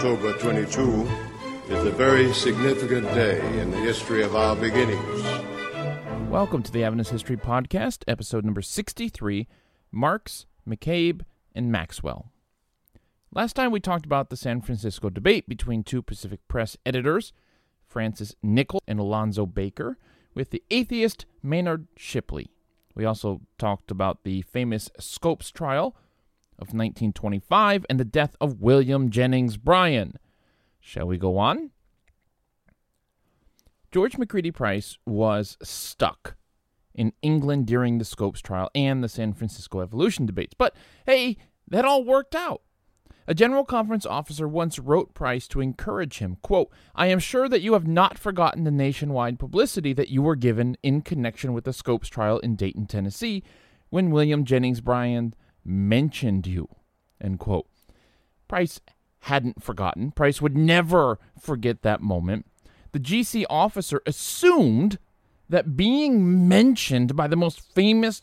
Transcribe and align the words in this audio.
October 0.00 0.32
22 0.38 1.06
is 1.68 1.84
a 1.84 1.90
very 1.90 2.32
significant 2.32 3.06
day 3.08 3.38
in 3.60 3.70
the 3.70 3.76
history 3.76 4.22
of 4.22 4.34
our 4.34 4.56
beginnings. 4.56 5.22
Welcome 6.30 6.62
to 6.62 6.72
the 6.72 6.84
Adventist 6.84 7.10
History 7.10 7.36
Podcast, 7.36 8.04
episode 8.08 8.42
number 8.42 8.62
63 8.62 9.46
Marx, 9.92 10.46
McCabe, 10.66 11.20
and 11.54 11.70
Maxwell. 11.70 12.32
Last 13.34 13.52
time 13.52 13.72
we 13.72 13.78
talked 13.78 14.06
about 14.06 14.30
the 14.30 14.38
San 14.38 14.62
Francisco 14.62 15.10
debate 15.10 15.46
between 15.46 15.84
two 15.84 16.00
Pacific 16.00 16.40
Press 16.48 16.78
editors, 16.86 17.34
Francis 17.86 18.34
Nichol 18.42 18.82
and 18.88 18.98
Alonzo 18.98 19.44
Baker, 19.44 19.98
with 20.32 20.48
the 20.48 20.62
atheist 20.70 21.26
Maynard 21.42 21.88
Shipley. 21.94 22.48
We 22.94 23.04
also 23.04 23.42
talked 23.58 23.90
about 23.90 24.24
the 24.24 24.40
famous 24.40 24.90
Scopes 24.98 25.50
trial 25.50 25.94
of 26.60 26.68
1925 26.68 27.86
and 27.88 27.98
the 27.98 28.04
death 28.04 28.36
of 28.40 28.60
William 28.60 29.10
Jennings 29.10 29.56
Bryan. 29.56 30.14
Shall 30.78 31.06
we 31.06 31.18
go 31.18 31.38
on? 31.38 31.70
George 33.90 34.16
McCready 34.16 34.50
Price 34.50 34.98
was 35.04 35.56
stuck 35.62 36.36
in 36.94 37.12
England 37.22 37.66
during 37.66 37.98
the 37.98 38.04
Scopes 38.04 38.40
trial 38.40 38.70
and 38.74 39.02
the 39.02 39.08
San 39.08 39.32
Francisco 39.32 39.80
evolution 39.80 40.26
debates. 40.26 40.54
But 40.54 40.74
hey, 41.06 41.36
that 41.68 41.84
all 41.84 42.04
worked 42.04 42.34
out. 42.34 42.62
A 43.26 43.34
general 43.34 43.64
conference 43.64 44.06
officer 44.06 44.48
once 44.48 44.78
wrote 44.78 45.14
Price 45.14 45.46
to 45.48 45.60
encourage 45.60 46.18
him, 46.18 46.36
quote, 46.42 46.70
I 46.94 47.06
am 47.06 47.20
sure 47.20 47.48
that 47.48 47.60
you 47.60 47.74
have 47.74 47.86
not 47.86 48.18
forgotten 48.18 48.64
the 48.64 48.72
nationwide 48.72 49.38
publicity 49.38 49.92
that 49.92 50.08
you 50.08 50.22
were 50.22 50.36
given 50.36 50.76
in 50.82 51.02
connection 51.02 51.52
with 51.52 51.64
the 51.64 51.72
Scopes 51.72 52.08
trial 52.08 52.38
in 52.40 52.56
Dayton, 52.56 52.86
Tennessee, 52.86 53.44
when 53.88 54.10
William 54.10 54.44
Jennings 54.44 54.80
Bryan 54.80 55.34
mentioned 55.64 56.46
you, 56.46 56.68
end 57.20 57.38
quote. 57.38 57.66
Price 58.48 58.80
hadn't 59.20 59.62
forgotten. 59.62 60.10
Price 60.12 60.40
would 60.40 60.56
never 60.56 61.18
forget 61.38 61.82
that 61.82 62.00
moment. 62.00 62.46
The 62.92 63.00
GC 63.00 63.44
officer 63.48 64.02
assumed 64.06 64.98
that 65.48 65.76
being 65.76 66.48
mentioned 66.48 67.14
by 67.14 67.26
the 67.26 67.36
most 67.36 67.60
famous 67.74 68.22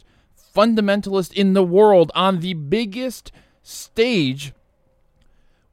fundamentalist 0.55 1.33
in 1.33 1.53
the 1.53 1.63
world 1.63 2.11
on 2.15 2.39
the 2.39 2.53
biggest 2.53 3.31
stage 3.61 4.53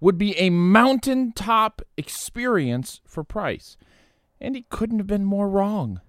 would 0.01 0.19
be 0.19 0.37
a 0.39 0.51
mountaintop 0.51 1.81
experience 1.97 3.01
for 3.07 3.25
Price. 3.25 3.77
And 4.41 4.55
he 4.55 4.67
couldn't 4.69 4.99
have 4.99 5.07
been 5.07 5.25
more 5.25 5.49
wrong. 5.49 6.01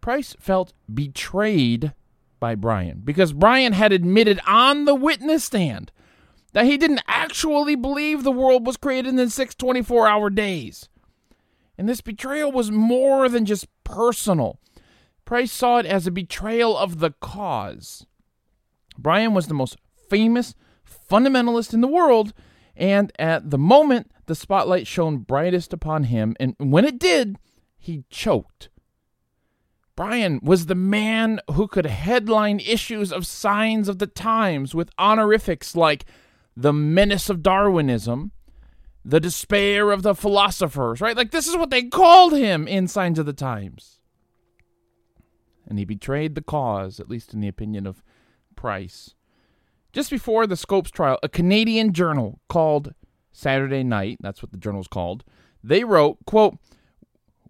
Price 0.00 0.36
felt 0.38 0.74
betrayed 0.92 1.94
by 2.38 2.54
Bryan 2.54 3.02
because 3.04 3.32
Bryan 3.32 3.72
had 3.72 3.92
admitted 3.92 4.40
on 4.46 4.84
the 4.84 4.94
witness 4.94 5.44
stand 5.44 5.92
that 6.52 6.64
he 6.64 6.76
didn't 6.76 7.02
actually 7.06 7.76
believe 7.76 8.22
the 8.22 8.30
world 8.30 8.66
was 8.66 8.76
created 8.76 9.18
in 9.18 9.30
six 9.30 9.54
24 9.54 10.08
hour 10.08 10.30
days. 10.30 10.88
And 11.76 11.88
this 11.88 12.00
betrayal 12.00 12.50
was 12.50 12.70
more 12.70 13.28
than 13.28 13.44
just 13.44 13.66
personal. 13.84 14.58
Price 15.24 15.52
saw 15.52 15.78
it 15.78 15.86
as 15.86 16.06
a 16.06 16.10
betrayal 16.10 16.76
of 16.76 16.98
the 16.98 17.12
cause. 17.20 18.06
Bryan 18.96 19.34
was 19.34 19.46
the 19.46 19.54
most 19.54 19.76
famous 20.08 20.54
fundamentalist 21.10 21.72
in 21.72 21.80
the 21.80 21.86
world, 21.86 22.32
and 22.76 23.12
at 23.18 23.50
the 23.50 23.58
moment, 23.58 24.10
the 24.26 24.34
spotlight 24.34 24.86
shone 24.86 25.18
brightest 25.18 25.72
upon 25.72 26.04
him, 26.04 26.34
and 26.40 26.54
when 26.58 26.84
it 26.84 26.98
did, 26.98 27.36
he 27.76 28.04
choked. 28.10 28.70
Bryan 29.98 30.38
was 30.44 30.66
the 30.66 30.76
man 30.76 31.40
who 31.50 31.66
could 31.66 31.84
headline 31.84 32.60
issues 32.60 33.12
of 33.12 33.26
Signs 33.26 33.88
of 33.88 33.98
the 33.98 34.06
Times 34.06 34.72
with 34.72 34.92
honorifics 34.96 35.74
like 35.74 36.04
the 36.56 36.72
menace 36.72 37.28
of 37.28 37.42
Darwinism, 37.42 38.30
the 39.04 39.18
despair 39.18 39.90
of 39.90 40.02
the 40.02 40.14
philosophers, 40.14 41.00
right? 41.00 41.16
Like, 41.16 41.32
this 41.32 41.48
is 41.48 41.56
what 41.56 41.70
they 41.70 41.82
called 41.82 42.32
him 42.32 42.68
in 42.68 42.86
Signs 42.86 43.18
of 43.18 43.26
the 43.26 43.32
Times. 43.32 43.98
And 45.66 45.80
he 45.80 45.84
betrayed 45.84 46.36
the 46.36 46.42
cause, 46.42 47.00
at 47.00 47.10
least 47.10 47.34
in 47.34 47.40
the 47.40 47.48
opinion 47.48 47.84
of 47.84 48.04
Price. 48.54 49.16
Just 49.92 50.10
before 50.10 50.46
the 50.46 50.56
Scopes 50.56 50.92
trial, 50.92 51.18
a 51.24 51.28
Canadian 51.28 51.92
journal 51.92 52.38
called 52.48 52.94
Saturday 53.32 53.82
Night, 53.82 54.18
that's 54.20 54.44
what 54.44 54.52
the 54.52 54.58
journal's 54.58 54.86
called, 54.86 55.24
they 55.64 55.82
wrote, 55.82 56.18
quote, 56.24 56.56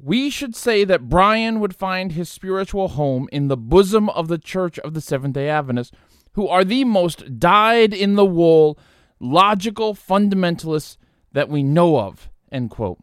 we 0.00 0.31
should 0.31 0.54
say 0.54 0.84
that 0.84 1.09
Bryan 1.09 1.60
would 1.60 1.75
find 1.75 2.12
his 2.12 2.28
spiritual 2.28 2.88
home 2.88 3.28
in 3.32 3.48
the 3.48 3.56
bosom 3.56 4.09
of 4.10 4.28
the 4.28 4.38
Church 4.38 4.78
of 4.81 4.94
the 4.94 5.00
Seventh 5.00 5.34
day 5.34 5.48
Adventists, 5.48 5.92
who 6.32 6.47
are 6.47 6.64
the 6.64 6.84
most 6.84 7.38
dyed 7.38 7.92
in 7.92 8.14
the 8.14 8.25
wool, 8.25 8.78
logical 9.19 9.94
fundamentalists 9.94 10.97
that 11.32 11.48
we 11.48 11.62
know 11.62 11.98
of. 11.98 12.31
End 12.53 12.70
quote. 12.70 12.98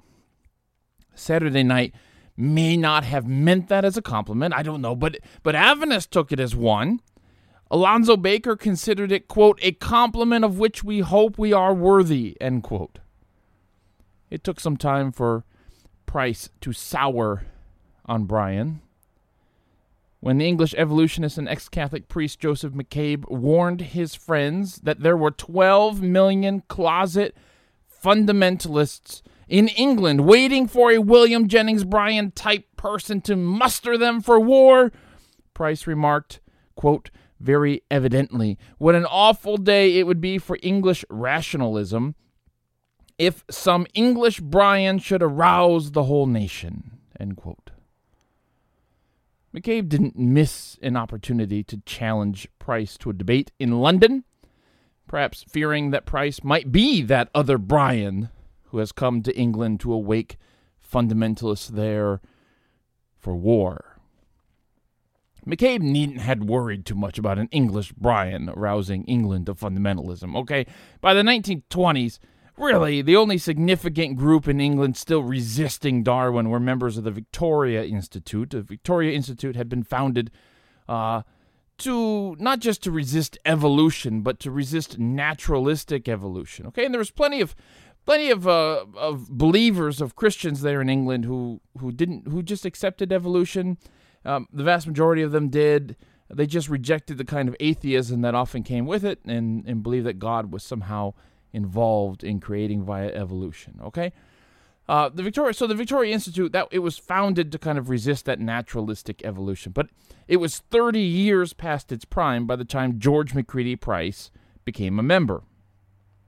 Saturday 1.14 1.64
night 1.64 1.94
may 2.38 2.76
not 2.76 3.04
have 3.04 3.28
meant 3.28 3.68
that 3.68 3.86
as 3.86 3.98
a 3.98 4.02
compliment. 4.02 4.54
I 4.54 4.64
don't 4.64 4.82
know, 4.82 4.96
but 4.96 5.20
but 5.44 5.56
Adventists 5.56 6.08
took 6.08 6.32
it 6.32 6.40
as 6.40 6.56
one. 6.56 7.02
Alonzo 7.72 8.16
Baker 8.16 8.56
considered 8.56 9.12
it, 9.12 9.28
quote, 9.28 9.60
a 9.62 9.72
compliment 9.72 10.46
of 10.46 10.60
which 10.60 10.84
we 10.84 11.00
hope 11.00 11.38
we 11.38 11.52
are 11.52 11.74
worthy, 11.74 12.38
end 12.40 12.64
quote. 12.64 13.00
It 14.30 14.44
took 14.44 14.60
some 14.60 14.78
time 14.78 15.12
for 15.12 15.46
Price 16.16 16.48
to 16.62 16.72
sour 16.72 17.44
on 18.06 18.24
Bryan. 18.24 18.80
When 20.22 20.38
the 20.38 20.48
English 20.48 20.74
evolutionist 20.78 21.38
and 21.38 21.50
ex 21.50 21.68
Catholic 21.68 22.08
priest 22.08 22.40
Joseph 22.40 22.72
McCabe 22.72 23.30
warned 23.30 23.82
his 23.82 24.16
friends 24.16 24.78
that 24.78 25.02
there 25.02 25.18
were 25.18 25.32
12 25.32 26.02
million 26.02 26.64
closet 26.70 27.36
fundamentalists 28.02 29.24
in 29.50 29.68
England 29.68 30.26
waiting 30.26 30.70
for 30.70 30.90
a 30.90 31.00
William 31.00 31.50
Jennings 31.50 31.84
Bryan 31.84 32.32
type 32.32 32.64
person 32.78 33.20
to 33.20 33.36
muster 33.36 33.98
them 33.98 34.22
for 34.22 34.40
war, 34.40 34.94
Price 35.54 35.86
remarked, 35.86 36.40
quote, 36.76 37.12
very 37.42 37.84
evidently, 37.92 38.58
what 38.78 38.96
an 38.96 39.06
awful 39.06 39.58
day 39.58 40.00
it 40.00 40.08
would 40.08 40.22
be 40.22 40.38
for 40.38 40.58
English 40.64 41.04
rationalism 41.10 42.16
if 43.18 43.44
some 43.50 43.88
English 43.94 44.40
Bryan 44.40 45.00
should 45.00 45.24
arouse 45.24 45.92
the 45.92 46.04
whole 46.04 46.26
nation. 46.26 47.00
End 47.20 47.38
quote. 47.38 47.72
McCabe 49.56 49.88
didn't 49.88 50.18
miss 50.18 50.78
an 50.82 50.98
opportunity 50.98 51.64
to 51.64 51.82
challenge 51.86 52.50
Price 52.60 52.98
to 52.98 53.10
a 53.10 53.14
debate 53.14 53.52
in 53.58 53.80
London, 53.80 54.26
perhaps 55.08 55.46
fearing 55.48 55.92
that 55.92 56.06
Price 56.06 56.44
might 56.44 56.74
be 56.74 57.02
that 57.04 57.30
other 57.34 57.58
Bryan 57.58 58.30
who 58.66 58.80
has 58.80 58.92
come 58.92 59.22
to 59.24 59.38
England 59.38 59.80
to 59.80 59.94
awake 59.94 60.38
fundamentalists 60.86 61.70
there 61.70 62.20
for 63.18 63.34
war. 63.34 63.98
McCabe 65.48 65.82
needn't 65.82 66.20
had 66.20 66.50
worried 66.50 66.86
too 66.86 66.96
much 66.96 67.18
about 67.18 67.38
an 67.38 67.48
English 67.52 67.94
Bryan 67.94 68.50
arousing 68.50 69.06
England 69.06 69.46
to 69.46 69.54
fundamentalism, 69.54 70.36
okay? 70.36 70.66
By 71.02 71.14
the 71.14 71.22
1920s, 71.22 72.20
Really, 72.58 73.02
the 73.02 73.18
only 73.18 73.38
significant 73.38 74.16
group 74.16 74.48
in 74.48 74.62
England 74.62 74.96
still 74.96 75.24
resisting 75.24 76.04
Darwin 76.04 76.50
were 76.50 76.60
members 76.60 76.98
of 76.98 77.04
the 77.04 77.12
Victoria 77.12 77.84
Institute. 77.84 78.52
The 78.52 78.62
Victoria 78.62 79.12
Institute 79.12 79.58
had 79.58 79.68
been 79.68 79.84
founded 79.84 80.32
uh, 80.88 81.24
to 81.80 82.36
not 82.40 82.60
just 82.60 82.82
to 82.84 82.92
resist 82.92 83.38
evolution, 83.44 84.22
but 84.22 84.40
to 84.40 84.52
resist 84.52 84.98
naturalistic 84.98 86.08
evolution. 86.08 86.66
Okay, 86.68 86.86
and 86.86 86.94
there 86.94 87.00
was 87.00 87.12
plenty 87.12 87.42
of 87.42 87.56
plenty 88.06 88.32
of 88.32 88.48
uh, 88.48 88.86
of 88.96 89.30
believers 89.30 90.00
of 90.00 90.16
Christians 90.16 90.62
there 90.62 90.82
in 90.82 90.90
England 90.90 91.26
who 91.26 91.60
who 91.80 91.92
didn't 91.92 92.30
who 92.30 92.42
just 92.42 92.66
accepted 92.66 93.12
evolution. 93.12 93.78
Um, 94.24 94.48
the 94.52 94.64
vast 94.64 94.88
majority 94.88 95.22
of 95.22 95.32
them 95.32 95.50
did. 95.50 95.98
They 96.34 96.48
just 96.48 96.70
rejected 96.70 97.18
the 97.18 97.26
kind 97.26 97.48
of 97.48 97.56
atheism 97.60 98.22
that 98.22 98.34
often 98.34 98.64
came 98.64 98.86
with 98.86 99.04
it, 99.04 99.20
and 99.26 99.66
and 99.68 99.84
believed 99.84 100.06
that 100.06 100.20
God 100.20 100.54
was 100.54 100.64
somehow 100.64 101.14
involved 101.56 102.24
in 102.24 102.40
creating 102.40 102.84
via 102.84 103.08
evolution. 103.08 103.80
Okay, 103.82 104.12
uh, 104.88 105.10
the 105.10 105.24
Victoria. 105.24 105.54
So 105.54 105.66
the 105.66 105.74
Victoria 105.74 106.14
Institute 106.14 106.52
that 106.52 106.68
it 106.70 106.80
was 106.80 106.98
founded 106.98 107.52
to 107.52 107.58
kind 107.58 107.78
of 107.78 107.90
resist 107.90 108.26
that 108.26 108.40
naturalistic 108.40 109.24
evolution, 109.24 109.72
but 109.72 109.88
it 110.28 110.38
was 110.38 110.60
30 110.60 111.00
years 111.00 111.54
past 111.54 111.92
its 111.92 112.06
prime 112.06 112.46
by 112.46 112.56
the 112.56 112.66
time 112.66 113.00
George 113.00 113.34
McCready 113.34 113.76
Price 113.76 114.30
became 114.66 115.00
a 115.00 115.04
member, 115.04 115.44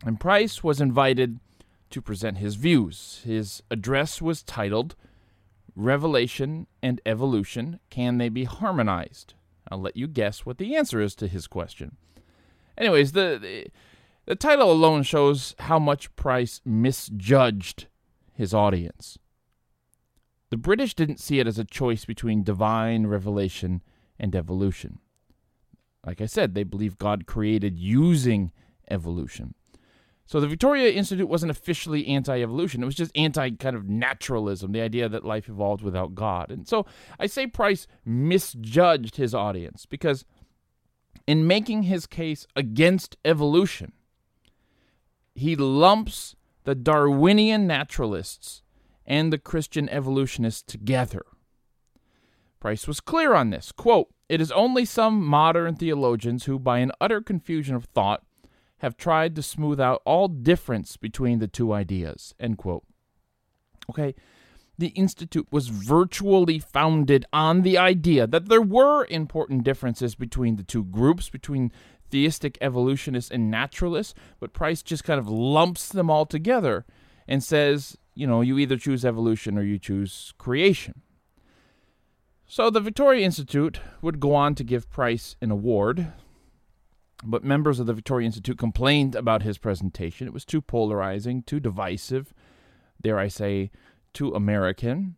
and 0.05 0.19
Price 0.19 0.63
was 0.63 0.79
invited 0.81 1.39
to 1.89 2.01
present 2.01 2.37
his 2.37 2.55
views. 2.55 3.21
His 3.25 3.61
address 3.69 4.21
was 4.21 4.41
titled 4.41 4.95
"Revelation 5.75 6.67
and 6.81 7.01
Evolution: 7.05 7.79
Can 7.89 8.17
They 8.17 8.29
Be 8.29 8.45
Harmonized?" 8.45 9.33
I'll 9.69 9.81
let 9.81 9.97
you 9.97 10.07
guess 10.07 10.45
what 10.45 10.59
the 10.59 10.77
answer 10.77 11.01
is 11.01 11.13
to 11.15 11.27
his 11.27 11.45
question. 11.45 11.97
Anyways, 12.77 13.11
the, 13.11 13.39
the 13.41 13.67
the 14.27 14.35
title 14.35 14.71
alone 14.71 15.03
shows 15.03 15.55
how 15.57 15.79
much 15.79 16.13
Price 16.17 16.59
misjudged 16.65 17.87
his 18.33 18.53
audience. 18.53 19.17
The 20.49 20.57
British 20.57 20.93
didn't 20.93 21.19
see 21.19 21.39
it 21.39 21.47
as 21.47 21.57
a 21.57 21.63
choice 21.63 22.03
between 22.05 22.43
divine 22.43 23.07
revelation 23.07 23.81
and 24.19 24.35
evolution. 24.35 24.99
Like 26.05 26.21
I 26.21 26.25
said, 26.25 26.53
they 26.53 26.63
believe 26.63 26.97
God 26.97 27.25
created 27.25 27.79
using 27.79 28.51
evolution. 28.91 29.55
So 30.25 30.41
the 30.41 30.47
Victoria 30.47 30.91
Institute 30.91 31.29
wasn't 31.29 31.51
officially 31.51 32.05
anti-evolution. 32.07 32.83
It 32.83 32.85
was 32.85 32.95
just 32.95 33.11
anti 33.15 33.51
kind 33.51 33.77
of 33.77 33.87
naturalism, 33.87 34.73
the 34.73 34.81
idea 34.81 35.07
that 35.07 35.23
life 35.23 35.47
evolved 35.47 35.81
without 35.81 36.15
God. 36.15 36.51
And 36.51 36.67
so 36.67 36.85
I 37.17 37.27
say 37.27 37.47
Price 37.47 37.87
misjudged 38.05 39.15
his 39.15 39.33
audience 39.33 39.85
because 39.85 40.25
in 41.25 41.47
making 41.47 41.83
his 41.83 42.05
case 42.05 42.45
against 42.57 43.15
evolution, 43.23 43.93
he 45.37 45.55
lumps 45.55 46.35
the 46.63 46.73
Darwinian 46.73 47.67
naturalists 47.67 48.63
and 49.05 49.31
the 49.31 49.37
Christian 49.37 49.87
evolutionists 49.89 50.63
together. 50.63 51.21
Price 52.59 52.87
was 52.87 52.99
clear 52.99 53.35
on 53.35 53.51
this. 53.51 53.71
Quote, 53.71 54.09
it 54.27 54.41
is 54.41 54.51
only 54.51 54.83
some 54.83 55.23
modern 55.23 55.75
theologians 55.75 56.45
who, 56.45 56.57
by 56.57 56.79
an 56.79 56.91
utter 56.99 57.21
confusion 57.21 57.75
of 57.75 57.85
thought, 57.85 58.23
have 58.79 58.97
tried 58.97 59.35
to 59.35 59.43
smooth 59.43 59.79
out 59.79 60.01
all 60.05 60.27
difference 60.27 60.97
between 60.97 61.37
the 61.37 61.47
two 61.47 61.71
ideas. 61.71 62.33
End 62.39 62.57
quote. 62.57 62.83
Okay, 63.91 64.15
the 64.77 64.89
Institute 64.89 65.47
was 65.51 65.69
virtually 65.69 66.59
founded 66.59 67.25
on 67.31 67.61
the 67.61 67.77
idea 67.77 68.27
that 68.27 68.49
there 68.49 68.61
were 68.61 69.05
important 69.09 69.63
differences 69.63 70.15
between 70.15 70.55
the 70.55 70.63
two 70.63 70.83
groups, 70.83 71.29
between 71.29 71.71
theistic 72.09 72.57
evolutionists 72.61 73.31
and 73.31 73.51
naturalists, 73.51 74.13
but 74.39 74.53
Price 74.53 74.81
just 74.81 75.03
kind 75.03 75.19
of 75.19 75.29
lumps 75.29 75.89
them 75.89 76.09
all 76.09 76.25
together 76.25 76.85
and 77.27 77.43
says, 77.43 77.97
you 78.13 78.25
know, 78.25 78.41
you 78.41 78.57
either 78.57 78.77
choose 78.77 79.05
evolution 79.05 79.57
or 79.57 79.63
you 79.63 79.77
choose 79.77 80.33
creation. 80.37 81.01
So 82.45 82.69
the 82.69 82.79
Victoria 82.79 83.25
Institute 83.25 83.81
would 84.01 84.19
go 84.19 84.33
on 84.33 84.55
to 84.55 84.63
give 84.63 84.89
Price 84.89 85.35
an 85.41 85.51
award, 85.51 86.13
but 87.23 87.43
members 87.43 87.79
of 87.79 87.87
the 87.87 87.93
Victoria 87.93 88.25
Institute 88.25 88.57
complained 88.57 89.15
about 89.15 89.43
his 89.43 89.57
presentation. 89.57 90.27
It 90.27 90.33
was 90.33 90.45
too 90.45 90.61
polarizing, 90.61 91.43
too 91.43 91.59
divisive, 91.59 92.33
dare 93.01 93.19
I 93.19 93.27
say, 93.27 93.69
too 94.13 94.33
American. 94.33 95.15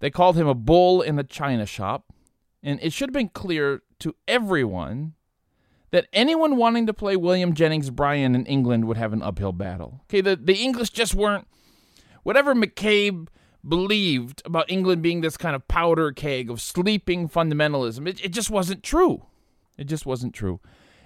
They 0.00 0.10
called 0.10 0.36
him 0.36 0.48
a 0.48 0.54
bull 0.54 1.02
in 1.02 1.16
the 1.16 1.24
china 1.24 1.66
shop, 1.66 2.12
and 2.62 2.80
it 2.82 2.92
should 2.92 3.10
have 3.10 3.14
been 3.14 3.28
clear 3.28 3.82
to 4.00 4.14
everyone 4.26 5.14
that 5.94 6.08
anyone 6.12 6.56
wanting 6.56 6.86
to 6.86 6.92
play 6.92 7.14
William 7.14 7.54
Jennings 7.54 7.88
Bryan 7.88 8.34
in 8.34 8.44
England 8.46 8.86
would 8.86 8.96
have 8.96 9.12
an 9.12 9.22
uphill 9.22 9.52
battle. 9.52 10.00
Okay, 10.06 10.20
the, 10.20 10.34
the 10.34 10.56
English 10.56 10.90
just 10.90 11.14
weren't 11.14 11.46
whatever 12.24 12.52
McCabe 12.52 13.28
believed 13.66 14.42
about 14.44 14.68
England 14.68 15.02
being 15.02 15.20
this 15.20 15.36
kind 15.36 15.54
of 15.54 15.68
powder 15.68 16.10
keg 16.10 16.50
of 16.50 16.60
sleeping 16.60 17.28
fundamentalism, 17.28 18.08
it, 18.08 18.24
it 18.24 18.32
just 18.32 18.50
wasn't 18.50 18.82
true. 18.82 19.26
It 19.78 19.84
just 19.84 20.04
wasn't 20.04 20.34
true. 20.34 20.58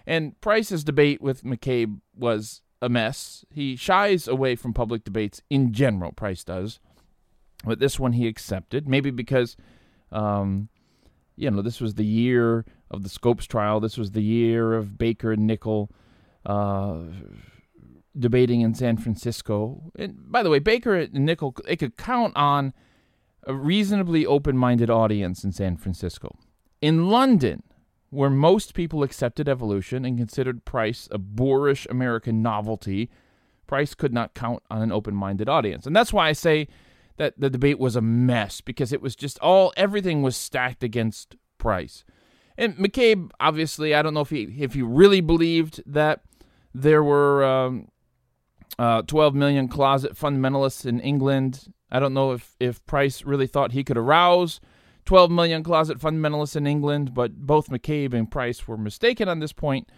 And 0.06 0.40
Price's 0.40 0.84
debate 0.84 1.20
with 1.20 1.44
McCabe 1.44 2.00
was 2.16 2.62
a 2.80 2.88
mess. 2.88 3.44
He 3.50 3.76
shies 3.76 4.26
away 4.26 4.56
from 4.56 4.72
public 4.72 5.04
debates 5.04 5.42
in 5.50 5.74
general, 5.74 6.12
Price 6.12 6.44
does. 6.44 6.80
But 7.62 7.78
this 7.78 8.00
one 8.00 8.14
he 8.14 8.26
accepted, 8.26 8.88
maybe 8.88 9.10
because, 9.10 9.54
um, 10.10 10.70
you 11.38 11.50
know, 11.50 11.62
this 11.62 11.80
was 11.80 11.94
the 11.94 12.04
year 12.04 12.64
of 12.90 13.02
the 13.02 13.08
Scopes 13.08 13.46
trial. 13.46 13.80
This 13.80 13.96
was 13.96 14.10
the 14.10 14.22
year 14.22 14.74
of 14.74 14.98
Baker 14.98 15.32
and 15.32 15.46
Nichol 15.46 15.90
uh, 16.44 16.98
debating 18.18 18.60
in 18.62 18.74
San 18.74 18.96
Francisco. 18.96 19.92
And 19.96 20.30
by 20.30 20.42
the 20.42 20.50
way, 20.50 20.58
Baker 20.58 20.94
and 20.96 21.24
Nichol, 21.24 21.54
they 21.64 21.76
could 21.76 21.96
count 21.96 22.34
on 22.36 22.72
a 23.46 23.54
reasonably 23.54 24.26
open 24.26 24.58
minded 24.58 24.90
audience 24.90 25.44
in 25.44 25.52
San 25.52 25.76
Francisco. 25.76 26.36
In 26.80 27.08
London, 27.08 27.62
where 28.10 28.30
most 28.30 28.74
people 28.74 29.02
accepted 29.02 29.48
evolution 29.48 30.04
and 30.04 30.18
considered 30.18 30.64
Price 30.64 31.08
a 31.12 31.18
boorish 31.18 31.86
American 31.88 32.42
novelty, 32.42 33.10
Price 33.66 33.94
could 33.94 34.12
not 34.12 34.34
count 34.34 34.62
on 34.70 34.82
an 34.82 34.90
open 34.90 35.14
minded 35.14 35.48
audience. 35.48 35.86
And 35.86 35.94
that's 35.94 36.12
why 36.12 36.28
I 36.28 36.32
say 36.32 36.66
that 37.18 37.34
the 37.38 37.50
debate 37.50 37.78
was 37.78 37.94
a 37.94 38.00
mess, 38.00 38.60
because 38.60 38.92
it 38.92 39.02
was 39.02 39.14
just 39.14 39.38
all, 39.40 39.72
everything 39.76 40.22
was 40.22 40.36
stacked 40.36 40.82
against 40.82 41.36
Price. 41.58 42.04
And 42.56 42.76
McCabe, 42.76 43.30
obviously, 43.38 43.94
I 43.94 44.02
don't 44.02 44.14
know 44.14 44.20
if 44.20 44.30
he 44.30 44.42
if 44.58 44.74
he 44.74 44.82
really 44.82 45.20
believed 45.20 45.82
that 45.86 46.22
there 46.74 47.02
were 47.02 47.44
um, 47.44 47.88
uh, 48.78 49.02
12 49.02 49.34
million 49.34 49.68
closet 49.68 50.14
fundamentalists 50.14 50.86
in 50.86 51.00
England. 51.00 51.72
I 51.90 52.00
don't 52.00 52.14
know 52.14 52.32
if, 52.32 52.54
if 52.60 52.84
Price 52.86 53.24
really 53.24 53.46
thought 53.46 53.72
he 53.72 53.84
could 53.84 53.96
arouse 53.96 54.60
12 55.06 55.30
million 55.30 55.62
closet 55.62 55.98
fundamentalists 55.98 56.54
in 56.54 56.66
England, 56.66 57.14
but 57.14 57.34
both 57.34 57.70
McCabe 57.70 58.12
and 58.12 58.30
Price 58.30 58.68
were 58.68 58.76
mistaken 58.76 59.28
on 59.28 59.38
this 59.38 59.54
point, 59.54 59.88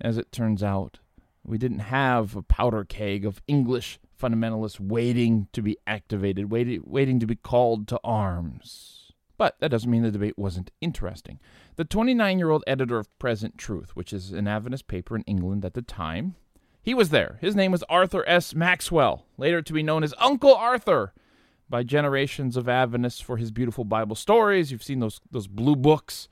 as 0.00 0.16
it 0.16 0.32
turns 0.32 0.62
out. 0.62 1.00
We 1.44 1.58
didn't 1.58 1.80
have 1.80 2.34
a 2.34 2.42
powder 2.42 2.84
keg 2.84 3.24
of 3.24 3.42
English 3.46 3.98
fundamentalists 4.20 4.80
waiting 4.80 5.48
to 5.52 5.62
be 5.62 5.76
activated, 5.86 6.50
waiting, 6.50 6.82
waiting 6.84 7.20
to 7.20 7.26
be 7.26 7.36
called 7.36 7.86
to 7.88 8.00
arms. 8.02 9.12
But 9.36 9.56
that 9.60 9.70
doesn't 9.70 9.90
mean 9.90 10.02
the 10.02 10.10
debate 10.10 10.38
wasn't 10.38 10.70
interesting. 10.80 11.40
The 11.76 11.84
29 11.84 12.38
year 12.38 12.50
old 12.50 12.64
editor 12.66 12.98
of 12.98 13.18
Present 13.18 13.58
Truth, 13.58 13.96
which 13.96 14.12
is 14.12 14.32
an 14.32 14.48
Adventist 14.48 14.86
paper 14.86 15.16
in 15.16 15.22
England 15.22 15.64
at 15.64 15.74
the 15.74 15.82
time, 15.82 16.36
he 16.80 16.94
was 16.94 17.10
there. 17.10 17.38
His 17.40 17.56
name 17.56 17.72
was 17.72 17.82
Arthur 17.84 18.24
S. 18.28 18.54
Maxwell, 18.54 19.26
later 19.36 19.62
to 19.62 19.72
be 19.72 19.82
known 19.82 20.04
as 20.04 20.14
Uncle 20.18 20.54
Arthur 20.54 21.12
by 21.68 21.82
generations 21.82 22.56
of 22.56 22.68
Adventists 22.68 23.20
for 23.20 23.38
his 23.38 23.50
beautiful 23.50 23.84
Bible 23.84 24.16
stories. 24.16 24.70
You've 24.70 24.82
seen 24.82 25.00
those 25.00 25.20
those 25.30 25.46
blue 25.46 25.76
books 25.76 26.28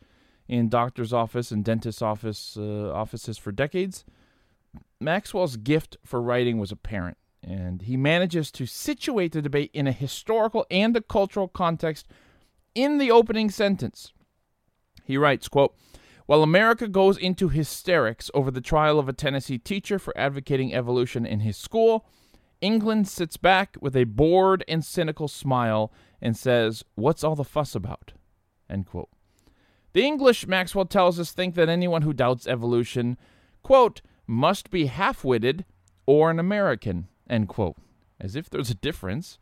in 0.47 0.69
doctor's 0.69 1.13
office 1.13 1.51
and 1.51 1.65
dentist's 1.65 2.03
office 2.03 2.57
uh, 2.59 2.93
offices 2.93 3.39
for 3.39 3.51
decades. 3.51 4.05
Maxwell's 5.03 5.57
gift 5.57 5.97
for 6.05 6.21
writing 6.21 6.59
was 6.59 6.73
apparent, 6.73 7.19
and 7.43 7.83
he 7.83 7.97
manages 7.97 8.51
to 8.53 8.67
situate 8.67 9.33
the 9.33 9.43
debate 9.43 9.71
in 9.75 9.87
a 9.87 9.93
historical 9.93 10.67
and 10.71 10.97
a 10.97 11.03
cultural 11.03 11.49
context 11.49 12.07
in 12.75 12.99
the 12.99 13.11
opening 13.11 13.51
sentence. 13.51 14.13
He 15.05 15.17
writes, 15.17 15.49
quote, 15.49 15.75
while 16.27 16.43
America 16.43 16.89
goes 16.89 17.19
into 17.19 17.49
hysterics 17.49 18.31
over 18.33 18.51
the 18.51 18.61
trial 18.61 18.99
of 18.99 19.09
a 19.09 19.13
Tennessee 19.13 19.59
teacher 19.59 19.99
for 19.99 20.17
advocating 20.17 20.73
evolution 20.73 21.27
in 21.27 21.41
his 21.41 21.57
school, 21.57 22.07
England 22.61 23.09
sits 23.09 23.37
back 23.37 23.77
with 23.81 23.97
a 23.97 24.05
bored 24.05 24.65
and 24.69 24.85
cynical 24.85 25.27
smile 25.27 25.93
and 26.21 26.37
says, 26.37 26.85
What's 26.95 27.25
all 27.25 27.35
the 27.35 27.45
fuss 27.45 27.75
about? 27.75 28.13
End 28.71 28.87
quote. 28.87 29.11
The 29.93 30.05
English, 30.05 30.47
Maxwell 30.47 30.87
tells 30.87 31.21
us, 31.21 31.33
think 31.33 31.55
that 31.57 31.69
anyone 31.69 32.03
who 32.03 32.13
doubts 32.13 32.47
evolution, 32.47 33.19
quote, 33.63 34.01
must 34.33 34.71
be 34.71 34.87
half 34.87 35.25
witted 35.25 35.65
or 36.07 36.31
an 36.31 36.39
American, 36.39 37.09
end 37.29 37.49
quote. 37.49 37.77
As 38.19 38.35
if 38.35 38.49
there's 38.49 38.71
a 38.71 38.75
difference. 38.75 39.39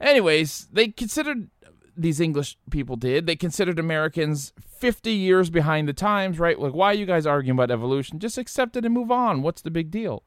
Anyways, 0.00 0.68
they 0.72 0.88
considered, 0.88 1.48
these 1.96 2.20
English 2.20 2.58
people 2.70 2.96
did, 2.96 3.26
they 3.26 3.36
considered 3.36 3.78
Americans 3.78 4.52
50 4.60 5.10
years 5.12 5.50
behind 5.50 5.88
the 5.88 5.92
times, 5.92 6.38
right? 6.38 6.58
Like, 6.58 6.74
why 6.74 6.88
are 6.88 6.94
you 6.96 7.06
guys 7.06 7.26
arguing 7.26 7.56
about 7.56 7.70
evolution? 7.70 8.18
Just 8.18 8.38
accept 8.38 8.76
it 8.76 8.84
and 8.84 8.92
move 8.92 9.10
on. 9.10 9.42
What's 9.42 9.62
the 9.62 9.70
big 9.70 9.90
deal? 9.90 10.22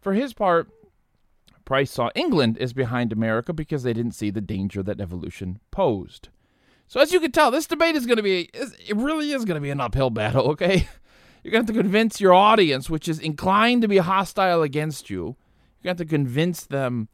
For 0.00 0.12
his 0.12 0.34
part, 0.34 0.68
Price 1.64 1.90
saw 1.90 2.10
England 2.14 2.58
as 2.58 2.72
behind 2.72 3.12
America 3.12 3.52
because 3.52 3.82
they 3.82 3.92
didn't 3.92 4.14
see 4.14 4.30
the 4.30 4.40
danger 4.40 4.82
that 4.82 5.00
evolution 5.00 5.60
posed. 5.70 6.28
So 6.86 7.00
as 7.00 7.12
you 7.12 7.20
can 7.20 7.32
tell, 7.32 7.50
this 7.50 7.66
debate 7.66 7.94
is 7.94 8.06
going 8.06 8.16
to 8.16 8.22
be 8.22 8.48
it 8.54 8.96
really 8.96 9.32
is 9.32 9.44
going 9.44 9.56
to 9.56 9.60
be 9.60 9.70
an 9.70 9.80
uphill 9.80 10.10
battle, 10.10 10.48
okay? 10.50 10.88
You're 11.48 11.52
going 11.52 11.64
to 11.64 11.72
have 11.72 11.76
to 11.78 11.82
convince 11.82 12.20
your 12.20 12.34
audience 12.34 12.90
which 12.90 13.08
is 13.08 13.18
inclined 13.18 13.80
to 13.80 13.88
be 13.88 13.96
hostile 13.96 14.60
against 14.60 15.08
you. 15.08 15.34
You're 15.80 15.94
going 15.94 15.96
to 15.96 16.02
have 16.02 16.08
to 16.10 16.14
convince 16.14 16.66
them 16.66 17.08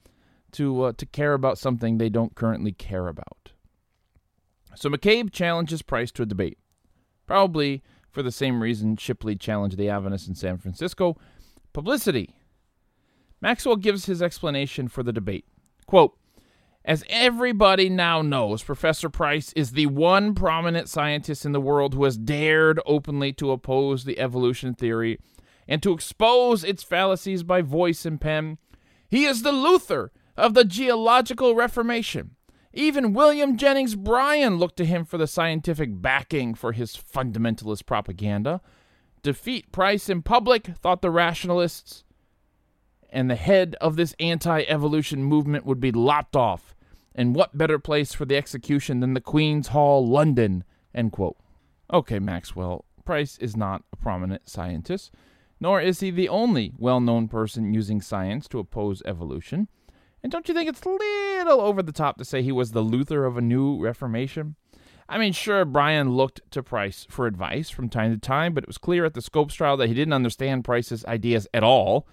to 0.50 0.82
uh, 0.82 0.92
to 0.96 1.06
care 1.06 1.34
about 1.34 1.56
something 1.56 1.98
they 1.98 2.08
don't 2.08 2.34
currently 2.34 2.72
care 2.72 3.06
about. 3.06 3.52
So 4.74 4.90
McCabe 4.90 5.30
challenges 5.30 5.82
Price 5.82 6.10
to 6.10 6.24
a 6.24 6.26
debate. 6.26 6.58
Probably 7.28 7.84
for 8.10 8.24
the 8.24 8.32
same 8.32 8.60
reason 8.60 8.96
Shipley 8.96 9.36
challenged 9.36 9.78
the 9.78 9.88
Adventists 9.88 10.26
in 10.26 10.34
San 10.34 10.58
Francisco, 10.58 11.16
publicity. 11.72 12.34
Maxwell 13.40 13.76
gives 13.76 14.06
his 14.06 14.20
explanation 14.20 14.88
for 14.88 15.04
the 15.04 15.12
debate. 15.12 15.44
Quote, 15.86 16.18
as 16.84 17.04
everybody 17.08 17.88
now 17.88 18.20
knows, 18.20 18.62
Professor 18.62 19.08
Price 19.08 19.52
is 19.54 19.72
the 19.72 19.86
one 19.86 20.34
prominent 20.34 20.88
scientist 20.88 21.46
in 21.46 21.52
the 21.52 21.60
world 21.60 21.94
who 21.94 22.04
has 22.04 22.18
dared 22.18 22.78
openly 22.84 23.32
to 23.34 23.52
oppose 23.52 24.04
the 24.04 24.18
evolution 24.18 24.74
theory 24.74 25.18
and 25.66 25.82
to 25.82 25.92
expose 25.92 26.62
its 26.62 26.82
fallacies 26.82 27.42
by 27.42 27.62
voice 27.62 28.04
and 28.04 28.20
pen. 28.20 28.58
He 29.08 29.24
is 29.24 29.42
the 29.42 29.52
Luther 29.52 30.12
of 30.36 30.52
the 30.52 30.64
geological 30.64 31.54
reformation. 31.54 32.36
Even 32.74 33.14
William 33.14 33.56
Jennings 33.56 33.94
Bryan 33.94 34.56
looked 34.56 34.76
to 34.78 34.84
him 34.84 35.04
for 35.04 35.16
the 35.16 35.28
scientific 35.28 36.02
backing 36.02 36.54
for 36.54 36.72
his 36.72 36.96
fundamentalist 36.96 37.86
propaganda. 37.86 38.60
Defeat 39.22 39.72
Price 39.72 40.10
in 40.10 40.20
public, 40.20 40.66
thought 40.66 41.00
the 41.00 41.10
rationalists, 41.10 42.04
and 43.10 43.30
the 43.30 43.36
head 43.36 43.76
of 43.80 43.96
this 43.96 44.14
anti 44.18 44.62
evolution 44.64 45.22
movement 45.22 45.64
would 45.64 45.80
be 45.80 45.92
lopped 45.92 46.36
off. 46.36 46.73
And 47.14 47.34
what 47.34 47.56
better 47.56 47.78
place 47.78 48.12
for 48.12 48.24
the 48.24 48.36
execution 48.36 49.00
than 49.00 49.14
the 49.14 49.20
Queen's 49.20 49.68
Hall, 49.68 50.06
London? 50.06 50.64
Okay, 51.92 52.18
Maxwell, 52.18 52.84
Price 53.04 53.38
is 53.38 53.56
not 53.56 53.84
a 53.92 53.96
prominent 53.96 54.48
scientist, 54.48 55.12
nor 55.60 55.80
is 55.80 56.00
he 56.00 56.10
the 56.10 56.28
only 56.28 56.72
well 56.78 57.00
known 57.00 57.28
person 57.28 57.74
using 57.74 58.00
science 58.00 58.48
to 58.48 58.58
oppose 58.58 59.02
evolution. 59.04 59.68
And 60.22 60.32
don't 60.32 60.48
you 60.48 60.54
think 60.54 60.68
it's 60.68 60.82
a 60.82 60.88
little 60.88 61.60
over 61.60 61.82
the 61.82 61.92
top 61.92 62.16
to 62.18 62.24
say 62.24 62.42
he 62.42 62.50
was 62.50 62.72
the 62.72 62.80
Luther 62.80 63.26
of 63.26 63.36
a 63.36 63.42
new 63.42 63.78
Reformation? 63.78 64.56
I 65.06 65.18
mean, 65.18 65.34
sure, 65.34 65.66
Bryan 65.66 66.12
looked 66.12 66.40
to 66.52 66.62
Price 66.62 67.06
for 67.10 67.26
advice 67.26 67.68
from 67.68 67.90
time 67.90 68.10
to 68.12 68.18
time, 68.18 68.54
but 68.54 68.64
it 68.64 68.68
was 68.68 68.78
clear 68.78 69.04
at 69.04 69.12
the 69.12 69.20
Scopes 69.20 69.54
trial 69.54 69.76
that 69.76 69.88
he 69.88 69.94
didn't 69.94 70.14
understand 70.14 70.64
Price's 70.64 71.04
ideas 71.04 71.46
at 71.52 71.62
all. 71.62 72.08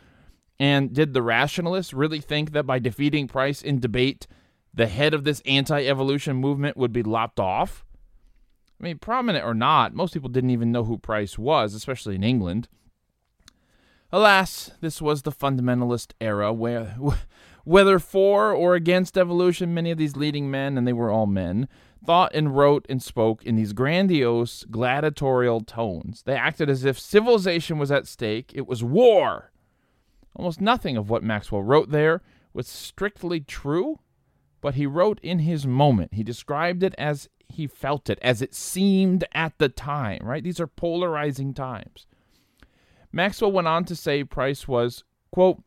And 0.59 0.93
did 0.93 1.13
the 1.13 1.21
rationalists 1.21 1.93
really 1.93 2.19
think 2.19 2.51
that 2.51 2.67
by 2.67 2.79
defeating 2.79 3.29
Price 3.29 3.61
in 3.61 3.79
debate, 3.79 4.27
the 4.73 4.87
head 4.87 5.13
of 5.13 5.23
this 5.23 5.41
anti 5.45 5.85
evolution 5.85 6.35
movement 6.37 6.77
would 6.77 6.93
be 6.93 7.03
lopped 7.03 7.39
off? 7.39 7.85
I 8.79 8.83
mean, 8.83 8.97
prominent 8.97 9.45
or 9.45 9.53
not, 9.53 9.93
most 9.93 10.13
people 10.13 10.29
didn't 10.29 10.49
even 10.49 10.71
know 10.71 10.83
who 10.83 10.97
Price 10.97 11.37
was, 11.37 11.73
especially 11.73 12.15
in 12.15 12.23
England. 12.23 12.67
Alas, 14.11 14.71
this 14.81 15.01
was 15.01 15.21
the 15.21 15.31
fundamentalist 15.31 16.13
era 16.19 16.51
where, 16.51 16.95
whether 17.63 17.99
for 17.99 18.51
or 18.51 18.75
against 18.75 19.17
evolution, 19.17 19.73
many 19.73 19.91
of 19.91 19.97
these 19.97 20.17
leading 20.17 20.49
men, 20.49 20.77
and 20.77 20.87
they 20.87 20.93
were 20.93 21.11
all 21.11 21.27
men, 21.27 21.69
thought 22.03 22.33
and 22.33 22.57
wrote 22.57 22.85
and 22.89 23.01
spoke 23.01 23.43
in 23.43 23.55
these 23.55 23.73
grandiose, 23.73 24.65
gladiatorial 24.69 25.61
tones. 25.61 26.23
They 26.23 26.35
acted 26.35 26.69
as 26.69 26.83
if 26.83 26.99
civilization 26.99 27.77
was 27.77 27.91
at 27.91 28.07
stake, 28.07 28.51
it 28.53 28.67
was 28.67 28.83
war. 28.83 29.51
Almost 30.35 30.59
nothing 30.59 30.97
of 30.97 31.09
what 31.09 31.23
Maxwell 31.23 31.61
wrote 31.61 31.91
there 31.91 32.21
was 32.53 32.67
strictly 32.67 33.39
true, 33.39 33.99
but 34.61 34.75
he 34.75 34.85
wrote 34.85 35.19
in 35.21 35.39
his 35.39 35.65
moment. 35.67 36.13
He 36.13 36.23
described 36.23 36.83
it 36.83 36.95
as 36.97 37.27
he 37.47 37.67
felt 37.67 38.09
it, 38.09 38.19
as 38.21 38.41
it 38.41 38.55
seemed 38.55 39.25
at 39.33 39.57
the 39.57 39.69
time, 39.69 40.21
right? 40.23 40.43
These 40.43 40.59
are 40.59 40.67
polarizing 40.67 41.53
times. 41.53 42.07
Maxwell 43.11 43.51
went 43.51 43.67
on 43.67 43.83
to 43.85 43.95
say 43.95 44.23
Price 44.23 44.67
was, 44.67 45.03
quote, 45.31 45.61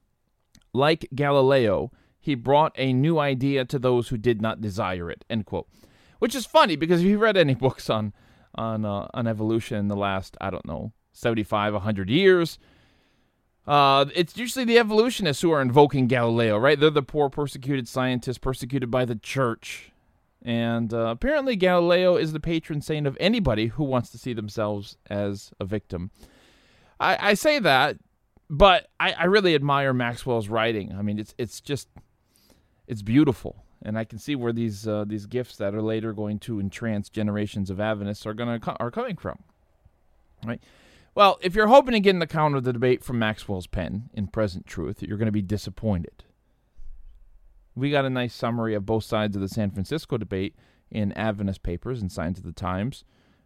like 0.73 1.09
Galileo, 1.15 1.93
he 2.19 2.35
brought 2.35 2.73
a 2.77 2.93
new 2.93 3.19
idea 3.19 3.65
to 3.67 3.79
those 3.79 4.09
who 4.09 4.17
did 4.17 4.41
not 4.41 4.63
desire 4.63 5.11
it, 5.11 5.25
end 5.29 5.45
quote. 5.45 5.69
Which 6.21 6.35
is 6.35 6.47
funny 6.47 6.75
because 6.75 7.01
if 7.01 7.07
you've 7.07 7.21
read 7.21 7.37
any 7.37 7.55
books 7.67 7.91
on 7.91 8.13
on 8.55 8.85
uh, 8.85 9.09
on 9.13 9.27
evolution 9.27 9.77
in 9.79 9.89
the 9.89 9.97
last, 9.97 10.37
I 10.41 10.49
don't 10.49 10.65
know, 10.65 10.93
75, 11.13 11.75
100 11.75 12.09
years, 12.09 12.59
uh, 13.67 14.07
it's 14.15 14.37
usually 14.37 14.65
the 14.65 14.79
evolutionists 14.79 15.43
who 15.43 15.51
are 15.51 15.63
invoking 15.63 16.07
Galileo, 16.07 16.59
right? 16.59 16.79
They're 16.79 16.91
the 16.91 17.03
poor, 17.03 17.31
persecuted 17.31 17.89
scientists 17.89 18.39
persecuted 18.39 18.91
by 18.91 19.05
the 19.05 19.17
church. 19.17 19.91
And 20.43 20.93
uh, 20.93 21.07
apparently, 21.07 21.57
Galileo 21.57 22.17
is 22.17 22.35
the 22.35 22.41
patron 22.41 22.83
saint 22.83 23.07
of 23.07 23.17
anybody 23.19 23.69
who 23.69 23.85
wants 23.85 24.11
to 24.11 24.19
see 24.19 24.35
themselves 24.35 24.99
as 25.09 25.53
a 25.59 25.65
victim. 25.65 26.11
I, 27.01 27.31
I 27.31 27.35
say 27.35 27.59
that, 27.61 27.97
but 28.51 28.89
I, 29.01 29.13
I 29.13 29.25
really 29.25 29.55
admire 29.55 29.95
Maxwell's 29.95 30.49
writing. 30.49 30.95
I 30.97 31.01
mean, 31.01 31.19
it's 31.19 31.35
it's 31.39 31.63
just 31.63 31.89
it's 32.87 33.01
beautiful, 33.01 33.65
and 33.81 33.99
I 33.99 34.05
can 34.05 34.19
see 34.19 34.37
where 34.37 34.53
these 34.53 34.87
uh, 34.87 35.07
these 35.07 35.25
gifts 35.25 35.57
that 35.57 35.75
are 35.75 35.83
later 35.83 36.13
going 36.13 36.39
to 36.41 36.61
entrance 36.61 37.09
generations 37.09 37.71
of 37.71 37.81
Adventists 37.81 38.27
are 38.27 38.35
gonna 38.35 38.61
are 38.79 38.91
coming 38.91 39.17
from. 39.17 39.39
Right. 40.45 40.61
Well, 41.15 41.39
if 41.43 41.55
you're 41.55 41.69
hoping 41.69 41.93
to 41.93 42.01
get 42.01 42.17
an 42.17 42.23
account 42.23 42.57
of 42.57 42.65
the 42.65 42.73
debate 42.73 43.05
from 43.05 43.21
Maxwell's 43.21 43.69
pen 43.69 44.11
in 44.15 44.27
Present 44.27 44.67
Truth, 44.67 45.03
you're 45.03 45.17
going 45.17 45.27
to 45.27 45.33
be 45.33 45.43
disappointed. 45.43 46.25
We 47.77 47.91
got 47.91 48.05
a 48.05 48.11
nice 48.11 48.35
summary 48.35 48.75
of 48.75 48.87
both 48.87 49.05
sides 49.05 49.37
of 49.37 49.43
the 49.43 49.49
San 49.49 49.71
Francisco 49.71 50.17
debate 50.17 50.57
in 50.91 51.13
Adventist 51.13 51.63
papers 51.63 52.01
and 52.01 52.11
Signs 52.11 52.39
of 52.39 52.45
the 52.45 52.53
Times 52.53 53.05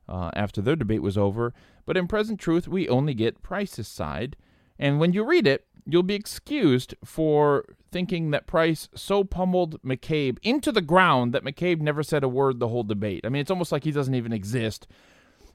uh, 0.08 0.30
after 0.34 0.62
their 0.62 0.76
debate 0.76 1.02
was 1.02 1.18
over. 1.18 1.52
But 1.84 1.98
in 1.98 2.08
present 2.08 2.40
truth, 2.40 2.68
we 2.68 2.88
only 2.88 3.12
get 3.12 3.42
Price's 3.42 3.88
side. 3.88 4.36
And 4.78 4.98
when 4.98 5.12
you 5.12 5.22
read 5.22 5.46
it, 5.46 5.66
you'll 5.84 6.02
be 6.02 6.14
excused 6.14 6.94
for 7.04 7.64
thinking 7.90 8.30
that 8.30 8.46
Price 8.46 8.88
so 8.94 9.24
pummeled 9.24 9.80
McCabe 9.82 10.38
into 10.42 10.72
the 10.72 10.82
ground 10.82 11.34
that 11.34 11.44
McCabe 11.44 11.80
never 11.80 12.02
said 12.02 12.24
a 12.24 12.28
word 12.28 12.60
the 12.60 12.68
whole 12.68 12.82
debate. 12.82 13.24
I 13.24 13.28
mean, 13.28 13.40
it's 13.40 13.50
almost 13.50 13.72
like 13.72 13.84
he 13.84 13.92
doesn't 13.92 14.14
even 14.14 14.32
exist. 14.32 14.86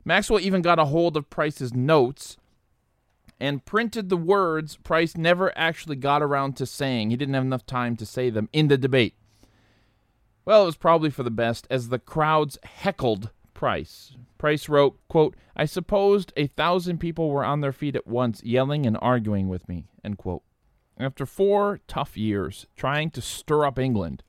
Maxwell 0.06 0.40
even 0.40 0.62
got 0.62 0.80
a 0.80 0.86
hold 0.86 1.16
of 1.16 1.30
Price's 1.30 1.74
notes 1.74 2.38
and 3.40 3.66
printed 3.66 4.10
the 4.10 4.18
words 4.18 4.78
Price 4.78 5.18
never 5.18 5.52
actually 5.58 5.96
got 5.96 6.22
around 6.22 6.56
to 6.58 6.66
saying. 6.66 7.10
He 7.10 7.18
didn't 7.18 7.34
have 7.34 7.44
enough 7.44 7.66
time 7.66 7.96
to 7.98 8.06
say 8.06 8.30
them 8.30 8.50
in 8.54 8.68
the 8.68 8.78
debate. 8.78 9.16
Well, 10.46 10.64
it 10.64 10.66
was 10.66 10.76
probably 10.76 11.10
for 11.10 11.24
the 11.24 11.32
best, 11.32 11.68
as 11.70 11.90
the 11.90 12.00
crowds 12.00 12.58
heckled 12.64 13.32
Price. 13.54 14.16
Price 14.38 14.68
wrote, 14.68 15.00
quote, 15.08 15.36
I 15.56 15.66
supposed 15.66 16.34
a 16.36 16.48
thousand 16.48 16.98
people 16.98 17.30
were 17.30 17.46
on 17.46 17.62
their 17.62 17.72
feet 17.72 17.96
at 17.96 18.08
once, 18.08 18.44
yelling 18.44 18.86
and 18.86 18.98
arguing 19.02 19.48
with 19.48 19.70
me, 19.70 19.86
end 20.04 20.18
quote. 20.18 20.44
After 20.98 21.26
four 21.26 21.80
tough 21.88 22.18
years 22.18 22.68
trying 22.76 23.10
to 23.12 23.22
stir 23.22 23.66
up 23.66 23.80
England, 23.80 24.22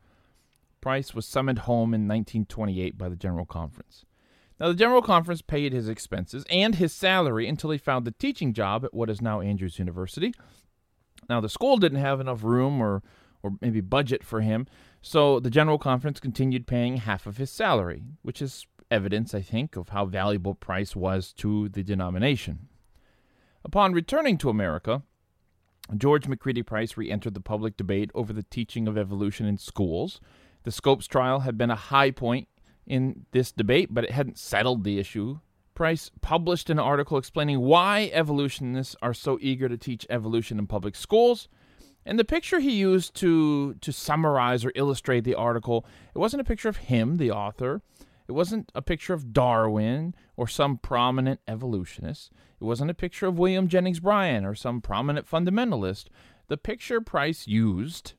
Price 0.80 1.14
was 1.14 1.26
summoned 1.26 1.60
home 1.60 1.94
in 1.94 2.06
1928 2.06 2.96
by 2.96 3.08
the 3.08 3.16
General 3.16 3.46
Conference. 3.46 4.04
Now, 4.60 4.68
the 4.68 4.74
General 4.74 5.02
Conference 5.02 5.42
paid 5.42 5.72
his 5.72 5.88
expenses 5.88 6.44
and 6.48 6.76
his 6.76 6.92
salary 6.92 7.48
until 7.48 7.70
he 7.70 7.78
found 7.78 8.04
the 8.04 8.12
teaching 8.12 8.52
job 8.52 8.84
at 8.84 8.94
what 8.94 9.10
is 9.10 9.20
now 9.20 9.40
Andrews 9.40 9.78
University. 9.78 10.32
Now, 11.28 11.40
the 11.40 11.48
school 11.48 11.76
didn't 11.76 11.98
have 11.98 12.20
enough 12.20 12.44
room 12.44 12.80
or, 12.80 13.02
or 13.42 13.52
maybe 13.60 13.80
budget 13.80 14.22
for 14.22 14.42
him, 14.42 14.66
so 15.02 15.40
the 15.40 15.50
General 15.50 15.78
Conference 15.78 16.20
continued 16.20 16.66
paying 16.66 16.98
half 16.98 17.26
of 17.26 17.36
his 17.36 17.50
salary, 17.50 18.04
which 18.22 18.40
is 18.40 18.66
evidence, 18.90 19.34
I 19.34 19.42
think, 19.42 19.76
of 19.76 19.88
how 19.88 20.04
valuable 20.04 20.54
Price 20.54 20.94
was 20.94 21.32
to 21.34 21.68
the 21.68 21.82
denomination. 21.82 22.68
Upon 23.64 23.92
returning 23.92 24.38
to 24.38 24.50
America, 24.50 25.02
George 25.96 26.28
McCready 26.28 26.62
Price 26.62 26.96
re 26.96 27.10
entered 27.10 27.34
the 27.34 27.40
public 27.40 27.76
debate 27.76 28.10
over 28.14 28.32
the 28.32 28.42
teaching 28.44 28.86
of 28.86 28.96
evolution 28.96 29.46
in 29.46 29.58
schools. 29.58 30.20
The 30.62 30.72
Scopes 30.72 31.06
trial 31.06 31.40
had 31.40 31.58
been 31.58 31.70
a 31.70 31.76
high 31.76 32.10
point 32.10 32.48
in 32.86 33.26
this 33.32 33.52
debate, 33.52 33.88
but 33.92 34.04
it 34.04 34.10
hadn't 34.10 34.38
settled 34.38 34.84
the 34.84 34.98
issue. 34.98 35.38
Price 35.74 36.10
published 36.20 36.70
an 36.70 36.78
article 36.78 37.18
explaining 37.18 37.60
why 37.60 38.10
evolutionists 38.12 38.94
are 39.02 39.14
so 39.14 39.38
eager 39.40 39.68
to 39.68 39.76
teach 39.76 40.06
evolution 40.08 40.58
in 40.58 40.66
public 40.66 40.94
schools. 40.94 41.48
And 42.06 42.18
the 42.18 42.24
picture 42.24 42.60
he 42.60 42.72
used 42.72 43.14
to 43.16 43.74
to 43.74 43.92
summarize 43.92 44.64
or 44.64 44.72
illustrate 44.74 45.24
the 45.24 45.34
article, 45.34 45.86
it 46.14 46.18
wasn't 46.18 46.42
a 46.42 46.44
picture 46.44 46.68
of 46.68 46.76
him, 46.76 47.16
the 47.16 47.30
author. 47.30 47.82
It 48.28 48.32
wasn't 48.32 48.70
a 48.74 48.82
picture 48.82 49.14
of 49.14 49.32
Darwin 49.32 50.14
or 50.36 50.46
some 50.46 50.78
prominent 50.78 51.40
evolutionist. 51.48 52.30
It 52.60 52.64
wasn't 52.64 52.90
a 52.90 52.94
picture 52.94 53.26
of 53.26 53.38
William 53.38 53.68
Jennings 53.68 54.00
Bryan 54.00 54.44
or 54.44 54.54
some 54.54 54.80
prominent 54.80 55.28
fundamentalist. 55.28 56.06
The 56.48 56.56
picture 56.56 57.00
Price 57.00 57.46
used 57.46 58.14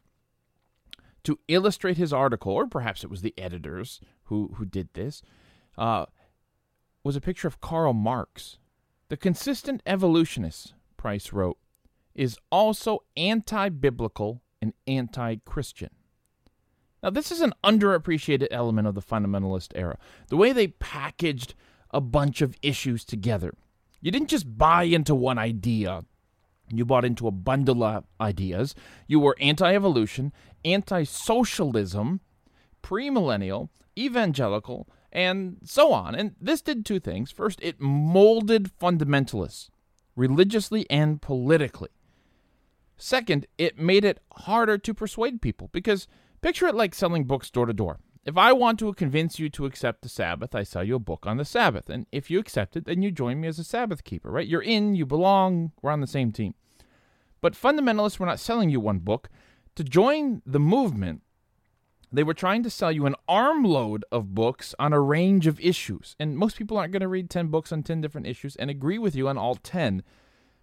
to 1.25 1.39
illustrate 1.48 1.98
his 1.98 2.13
article, 2.13 2.51
or 2.51 2.67
perhaps 2.67 3.03
it 3.03 3.10
was 3.10 3.22
the 3.22 3.34
editors 3.38 4.00
who, 4.25 4.51
who 4.55 4.65
did 4.65 4.89
this, 4.94 5.22
uh, 5.77 6.05
was 7.03 7.15
a 7.15 7.22
picture 7.22 7.48
of 7.48 7.62
Karl 7.62 7.94
Marx. 7.94 8.58
The 9.10 9.17
consistent 9.17 9.82
evolutionist, 9.86 10.74
Price 10.98 11.32
wrote, 11.32 11.58
is 12.15 12.38
also 12.51 13.00
anti 13.15 13.70
biblical 13.70 14.41
and 14.62 14.74
anti 14.88 15.36
Christian. 15.46 15.89
Now, 17.03 17.12
this 17.12 17.32
is 17.32 17.41
an 17.41 17.53
underappreciated 17.63 18.48
element 18.50 18.88
of 18.88 18.96
the 18.96 19.01
fundamentalist 19.01 19.74
era. 19.75 20.00
The 20.29 20.38
way 20.38 20.53
they 20.53 20.67
packaged 20.67 21.53
a 21.91 22.01
bunch 22.01 22.41
of 22.41 22.58
issues 22.63 23.05
together. 23.05 23.53
You 24.01 24.12
didn't 24.12 24.29
just 24.29 24.58
buy 24.58 24.84
into 24.84 25.13
one 25.13 25.38
idea, 25.38 26.03
you 26.69 26.86
bought 26.86 27.05
into 27.05 27.27
a 27.27 27.31
bundle 27.31 27.84
of 27.84 28.05
ideas. 28.19 28.75
You 29.07 29.19
were 29.19 29.38
anti 29.39 29.74
evolution, 29.74 30.34
anti 30.63 31.03
socialism, 31.03 32.22
premillennial, 32.81 33.69
evangelical, 33.98 34.88
and 35.12 35.57
so 35.63 35.93
on. 35.93 36.15
And 36.15 36.36
this 36.39 36.62
did 36.62 36.86
two 36.86 37.00
things. 37.00 37.31
First, 37.31 37.60
it 37.62 37.79
molded 37.79 38.72
fundamentalists 38.79 39.69
religiously 40.15 40.86
and 40.89 41.22
politically. 41.22 41.89
Second, 42.98 43.45
it 43.57 43.77
made 43.77 44.05
it 44.05 44.19
harder 44.31 44.77
to 44.77 44.93
persuade 44.93 45.41
people 45.41 45.69
because 45.74 46.07
Picture 46.45 46.67
it 46.67 46.75
like 46.75 46.93
selling 46.93 47.24
books 47.24 47.50
door 47.50 47.65
to 47.65 47.74
door. 47.74 47.98
If 48.25 48.38
I 48.38 48.53
want 48.53 48.79
to 48.79 48.91
convince 48.94 49.38
you 49.38 49.50
to 49.50 49.67
accept 49.67 50.01
the 50.01 50.10
Sabbath, 50.10 50.55
I 50.55 50.63
sell 50.63 50.84
you 50.84 50.96
a 50.96 51.00
book 51.00 51.27
on 51.27 51.38
the 51.38 51.46
Sabbath. 51.46 51.91
And 51.91 52.08
if 52.12 52.32
you 52.32 52.39
accept 52.39 52.75
it, 52.75 52.86
then 52.86 53.03
you 53.03 53.12
join 53.12 53.39
me 53.39 53.48
as 53.48 53.60
a 53.60 53.63
Sabbath 53.63 54.03
keeper, 54.03 54.32
right? 54.32 54.48
You're 54.48 54.63
in, 54.63 54.96
you 54.96 55.05
belong, 55.05 55.74
we're 55.84 55.91
on 55.91 56.01
the 56.01 56.08
same 56.08 56.32
team. 56.32 56.55
But 57.39 57.53
fundamentalists 57.53 58.17
were 58.17 58.25
not 58.25 58.39
selling 58.39 58.72
you 58.72 58.79
one 58.79 58.98
book. 58.98 59.29
To 59.75 59.84
join 59.84 60.41
the 60.44 60.60
movement, 60.60 61.22
they 62.12 62.24
were 62.24 62.34
trying 62.34 62.63
to 62.63 62.70
sell 62.72 62.91
you 62.91 63.05
an 63.05 63.15
armload 63.27 64.03
of 64.12 64.34
books 64.34 64.74
on 64.79 64.91
a 64.91 65.00
range 65.00 65.46
of 65.46 65.60
issues. 65.60 66.15
And 66.20 66.36
most 66.36 66.58
people 66.58 66.77
aren't 66.77 66.94
going 66.94 67.01
to 67.01 67.08
read 67.08 67.29
10 67.29 67.50
books 67.50 67.72
on 67.72 67.84
10 67.84 68.01
different 68.01 68.25
issues 68.25 68.55
and 68.55 68.72
agree 68.72 68.98
with 68.98 69.15
you 69.15 69.27
on 69.27 69.38
all 69.38 69.53
10 69.53 70.01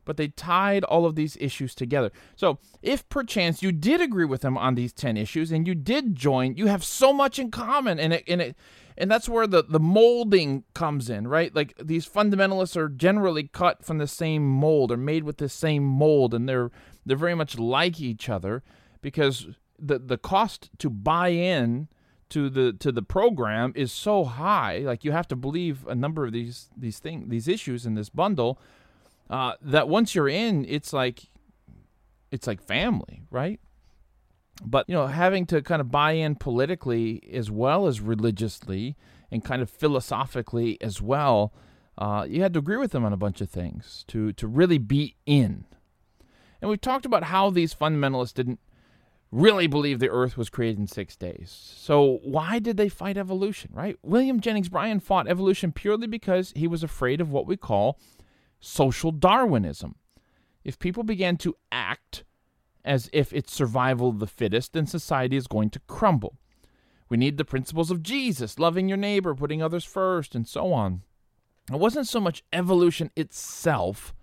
but 0.04 0.16
they 0.16 0.28
tied 0.28 0.84
all 0.84 1.06
of 1.06 1.14
these 1.14 1.36
issues 1.40 1.74
together. 1.74 2.10
So, 2.36 2.58
if 2.82 3.08
perchance 3.08 3.62
you 3.62 3.72
did 3.72 4.00
agree 4.00 4.24
with 4.24 4.42
them 4.42 4.58
on 4.58 4.74
these 4.74 4.92
10 4.92 5.16
issues 5.16 5.52
and 5.52 5.66
you 5.66 5.74
did 5.74 6.16
join, 6.16 6.56
you 6.56 6.66
have 6.66 6.84
so 6.84 7.12
much 7.12 7.38
in 7.38 7.50
common 7.50 7.98
and 7.98 8.12
it 8.12 8.24
and 8.26 8.40
it 8.40 8.56
and 8.96 9.10
that's 9.10 9.28
where 9.28 9.46
the 9.46 9.62
the 9.62 9.80
molding 9.80 10.64
comes 10.74 11.08
in, 11.08 11.26
right? 11.26 11.54
Like 11.54 11.74
these 11.82 12.06
fundamentalists 12.06 12.76
are 12.76 12.88
generally 12.88 13.44
cut 13.44 13.84
from 13.84 13.98
the 13.98 14.06
same 14.06 14.46
mold 14.46 14.92
or 14.92 14.96
made 14.96 15.24
with 15.24 15.38
the 15.38 15.48
same 15.48 15.84
mold, 15.84 16.34
and 16.34 16.48
they're 16.48 16.70
they're 17.04 17.16
very 17.16 17.34
much 17.34 17.58
like 17.58 18.00
each 18.00 18.28
other 18.28 18.62
because 19.00 19.48
the 19.78 19.98
the 19.98 20.18
cost 20.18 20.70
to 20.78 20.90
buy 20.90 21.28
in 21.28 21.88
to 22.30 22.48
the 22.48 22.72
to 22.74 22.92
the 22.92 23.02
program 23.02 23.72
is 23.74 23.92
so 23.92 24.24
high. 24.24 24.78
Like 24.78 25.04
you 25.04 25.12
have 25.12 25.28
to 25.28 25.36
believe 25.36 25.86
a 25.86 25.94
number 25.94 26.24
of 26.24 26.32
these 26.32 26.70
these 26.76 26.98
things, 26.98 27.28
these 27.28 27.48
issues 27.48 27.86
in 27.86 27.94
this 27.94 28.08
bundle. 28.08 28.58
Uh, 29.32 29.54
that 29.62 29.88
once 29.88 30.14
you're 30.14 30.28
in, 30.28 30.66
it's 30.68 30.92
like 30.92 31.22
it's 32.30 32.46
like 32.46 32.62
family, 32.62 33.22
right? 33.30 33.58
But 34.62 34.86
you 34.90 34.94
know, 34.94 35.06
having 35.06 35.46
to 35.46 35.62
kind 35.62 35.80
of 35.80 35.90
buy 35.90 36.12
in 36.12 36.34
politically 36.34 37.22
as 37.32 37.50
well 37.50 37.86
as 37.86 38.02
religiously 38.02 38.94
and 39.30 39.42
kind 39.42 39.62
of 39.62 39.70
philosophically 39.70 40.76
as 40.82 41.00
well, 41.00 41.54
uh, 41.96 42.26
you 42.28 42.42
had 42.42 42.52
to 42.52 42.58
agree 42.58 42.76
with 42.76 42.92
them 42.92 43.06
on 43.06 43.14
a 43.14 43.16
bunch 43.16 43.40
of 43.40 43.48
things 43.48 44.04
to 44.08 44.34
to 44.34 44.46
really 44.46 44.76
be 44.76 45.16
in. 45.24 45.64
And 46.60 46.68
we've 46.68 46.78
talked 46.78 47.06
about 47.06 47.24
how 47.24 47.48
these 47.48 47.74
fundamentalists 47.74 48.34
didn't 48.34 48.60
really 49.30 49.66
believe 49.66 49.98
the 49.98 50.10
earth 50.10 50.36
was 50.36 50.50
created 50.50 50.78
in 50.78 50.86
six 50.86 51.16
days. 51.16 51.50
So 51.74 52.20
why 52.22 52.58
did 52.58 52.76
they 52.76 52.90
fight 52.90 53.16
evolution, 53.16 53.70
right? 53.72 53.96
William 54.02 54.40
Jennings 54.40 54.68
Bryan 54.68 55.00
fought 55.00 55.26
evolution 55.26 55.72
purely 55.72 56.06
because 56.06 56.52
he 56.54 56.68
was 56.68 56.82
afraid 56.82 57.22
of 57.22 57.32
what 57.32 57.46
we 57.46 57.56
call 57.56 57.98
social 58.62 59.10
Darwinism. 59.10 59.96
If 60.64 60.78
people 60.78 61.02
began 61.02 61.36
to 61.38 61.56
act 61.70 62.24
as 62.84 63.10
if 63.12 63.32
it's 63.32 63.52
survival 63.52 64.08
of 64.08 64.20
the 64.20 64.26
fittest, 64.26 64.72
then 64.72 64.86
society 64.86 65.36
is 65.36 65.46
going 65.46 65.70
to 65.70 65.80
crumble. 65.80 66.38
We 67.08 67.16
need 67.16 67.36
the 67.36 67.44
principles 67.44 67.90
of 67.90 68.02
Jesus, 68.02 68.58
loving 68.58 68.88
your 68.88 68.96
neighbor, 68.96 69.34
putting 69.34 69.62
others 69.62 69.84
first, 69.84 70.34
and 70.34 70.48
so 70.48 70.72
on. 70.72 71.02
It 71.70 71.78
wasn't 71.78 72.08
so 72.08 72.20
much 72.20 72.42
evolution 72.52 73.10
itself 73.16 74.14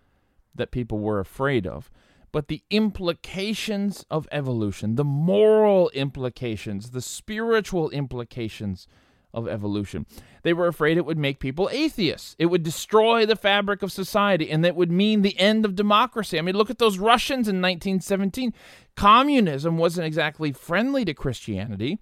that 0.56 0.72
people 0.72 1.00
were 1.00 1.20
afraid 1.20 1.68
of, 1.68 1.92
but 2.32 2.48
the 2.48 2.64
implications 2.70 4.06
of 4.10 4.28
evolution, 4.32 4.96
the 4.96 5.04
moral 5.04 5.90
implications, 5.92 6.92
the 6.92 7.02
spiritual 7.02 7.90
implications 7.92 8.88
of 9.34 9.48
evolution. 9.48 10.06
They 10.44 10.54
were 10.54 10.68
afraid 10.68 10.98
it 10.98 11.06
would 11.06 11.18
make 11.18 11.40
people 11.40 11.70
atheists. 11.72 12.36
It 12.40 12.48
would 12.48 12.64
destroy 12.64 13.26
the 13.26 13.36
fabric 13.36 13.84
of 13.84 13.92
society 13.92 14.50
and 14.50 14.64
that 14.66 14.76
would 14.76 14.92
mean 14.92 15.22
the 15.22 15.38
end 15.40 15.66
of 15.66 15.76
democracy. 15.76 16.40
I 16.40 16.42
mean, 16.42 16.56
look 16.56 16.70
at 16.70 16.80
those 16.80 16.98
Russians 16.98 17.48
in 17.48 17.62
1917. 17.62 18.54
Communism 18.96 19.78
wasn't 19.78 20.08
exactly 20.08 20.52
friendly 20.52 21.06
to 21.06 21.14
Christianity. 21.14 22.00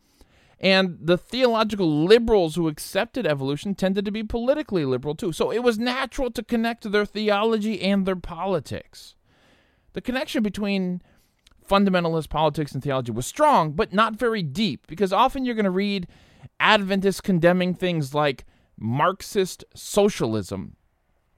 And 0.60 0.98
the 1.00 1.18
theological 1.18 2.06
liberals 2.06 2.56
who 2.56 2.68
accepted 2.68 3.28
evolution 3.28 3.76
tended 3.76 4.06
to 4.06 4.12
be 4.12 4.24
politically 4.24 4.86
liberal 4.86 5.14
too. 5.14 5.32
So 5.32 5.52
it 5.52 5.60
was 5.60 5.78
natural 5.78 6.32
to 6.32 6.44
connect 6.44 6.92
their 6.92 7.06
theology 7.06 7.82
and 7.82 8.06
their 8.06 8.16
politics. 8.16 9.16
The 9.94 10.02
connection 10.02 10.42
between 10.42 11.02
fundamentalist 11.68 12.30
politics 12.30 12.72
and 12.72 12.82
theology 12.82 13.12
was 13.12 13.28
strong, 13.28 13.74
but 13.74 13.94
not 13.94 14.16
very 14.16 14.42
deep, 14.42 14.88
because 14.88 15.14
often 15.14 15.46
you're 15.46 15.56
going 15.56 15.66
to 15.66 15.72
read 15.72 16.08
Adventists 16.60 17.22
condemning 17.22 17.74
things 17.74 18.14
like 18.14 18.46
Marxist 18.78 19.64
socialism. 19.76 20.76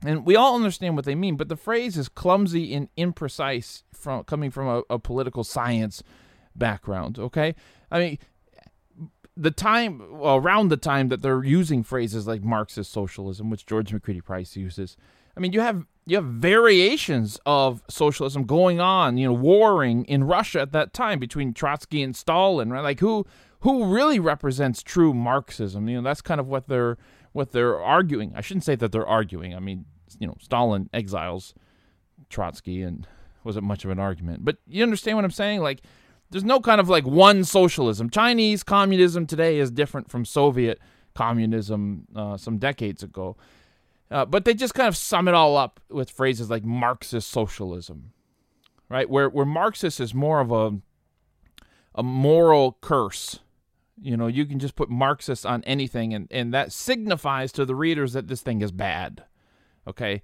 And 0.06 0.26
we 0.26 0.36
all 0.36 0.56
understand 0.56 0.96
what 0.96 1.06
they 1.06 1.16
mean, 1.16 1.36
but 1.36 1.50
the 1.50 1.58
phrase 1.58 1.98
is 1.98 2.08
clumsy 2.08 2.74
and 2.74 2.88
imprecise 2.98 3.84
from 3.94 4.24
coming 4.24 4.50
from 4.50 4.68
a, 4.68 4.94
a 4.94 5.00
political 5.00 5.44
science 5.44 6.04
background, 6.56 7.20
okay? 7.20 7.54
I 7.92 8.00
mean, 8.00 8.18
the 9.36 9.52
time 9.52 10.20
well, 10.20 10.36
around 10.36 10.70
the 10.70 10.78
time 10.78 11.10
that 11.10 11.22
they're 11.22 11.44
using 11.44 11.84
phrases 11.84 12.28
like 12.28 12.44
Marxist 12.44 12.92
socialism, 12.92 13.50
which 13.50 13.66
George 13.66 13.92
McCready 13.92 14.22
Price 14.22 14.56
uses, 14.56 14.96
I 15.36 15.40
mean, 15.40 15.54
you 15.54 15.62
have 15.62 15.86
you 16.06 16.18
have 16.18 16.26
variations 16.26 17.40
of 17.46 17.84
socialism 17.88 18.44
going 18.44 18.80
on, 18.80 19.18
you 19.18 19.28
know, 19.28 19.34
warring 19.34 20.06
in 20.06 20.24
Russia 20.24 20.62
at 20.62 20.72
that 20.72 20.94
time 20.94 21.20
between 21.20 21.54
Trotsky 21.54 22.02
and 22.02 22.16
Stalin, 22.16 22.72
right? 22.72 22.82
Like 22.82 23.00
who 23.00 23.26
who 23.62 23.86
really 23.86 24.20
represents 24.20 24.82
true 24.82 25.14
Marxism? 25.14 25.88
You 25.90 25.98
know, 25.98 26.04
that's 26.04 26.22
kind 26.22 26.40
of 26.40 26.48
what 26.48 26.68
they're 26.68 26.98
what 27.32 27.52
they're 27.52 27.80
arguing. 27.80 28.34
I 28.36 28.42
shouldn't 28.42 28.64
say 28.64 28.76
that 28.76 28.92
they're 28.92 29.08
arguing. 29.08 29.56
I 29.56 29.60
mean, 29.60 29.86
you 30.18 30.28
know, 30.28 30.36
Stalin 30.40 30.90
exiles 30.94 31.54
Trotsky 32.30 32.82
and 32.82 33.08
wasn't 33.44 33.66
much 33.66 33.86
of 33.86 33.92
an 33.92 34.00
argument. 34.00 34.44
But 34.44 34.58
you 34.68 34.84
understand 34.84 35.18
what 35.18 35.26
I'm 35.26 35.32
saying? 35.32 35.62
Like 35.62 35.82
there's 36.32 36.44
no 36.44 36.60
kind 36.60 36.80
of 36.80 36.90
like 36.90 37.06
one 37.06 37.44
socialism. 37.44 38.10
Chinese 38.10 38.64
communism 38.64 39.26
today 39.26 39.60
is 39.60 39.72
different 39.72 40.10
from 40.10 40.26
Soviet 40.26 40.80
communism 41.16 42.06
uh, 42.16 42.38
some 42.38 42.58
decades 42.58 43.04
ago. 43.04 43.36
Uh, 44.12 44.26
but 44.26 44.46
they 44.46 44.54
just 44.54 44.74
kind 44.74 44.88
of 44.88 44.98
sum 44.98 45.28
it 45.28 45.34
all 45.34 45.56
up 45.56 45.80
with 45.90 46.10
phrases 46.10 46.50
like 46.50 46.64
Marxist 46.64 47.30
socialism, 47.30 48.12
right? 48.90 49.10
Where 49.10 49.30
where 49.30 49.46
Marxist 49.46 50.00
is 50.00 50.14
more 50.14 50.40
of 50.40 50.52
a 50.52 50.80
a 51.94 52.04
moral 52.04 52.78
curse. 52.82 53.40
You 54.02 54.18
know, 54.18 54.28
you 54.28 54.46
can 54.46 54.60
just 54.60 54.76
put 54.76 54.90
Marxist 54.90 55.46
on 55.46 55.64
anything, 55.64 56.14
and, 56.14 56.28
and 56.32 56.54
that 56.54 56.72
signifies 56.72 57.52
to 57.54 57.66
the 57.66 57.76
readers 57.76 58.14
that 58.14 58.28
this 58.28 58.42
thing 58.42 58.62
is 58.62 58.72
bad. 58.72 59.24
Okay, 59.88 60.22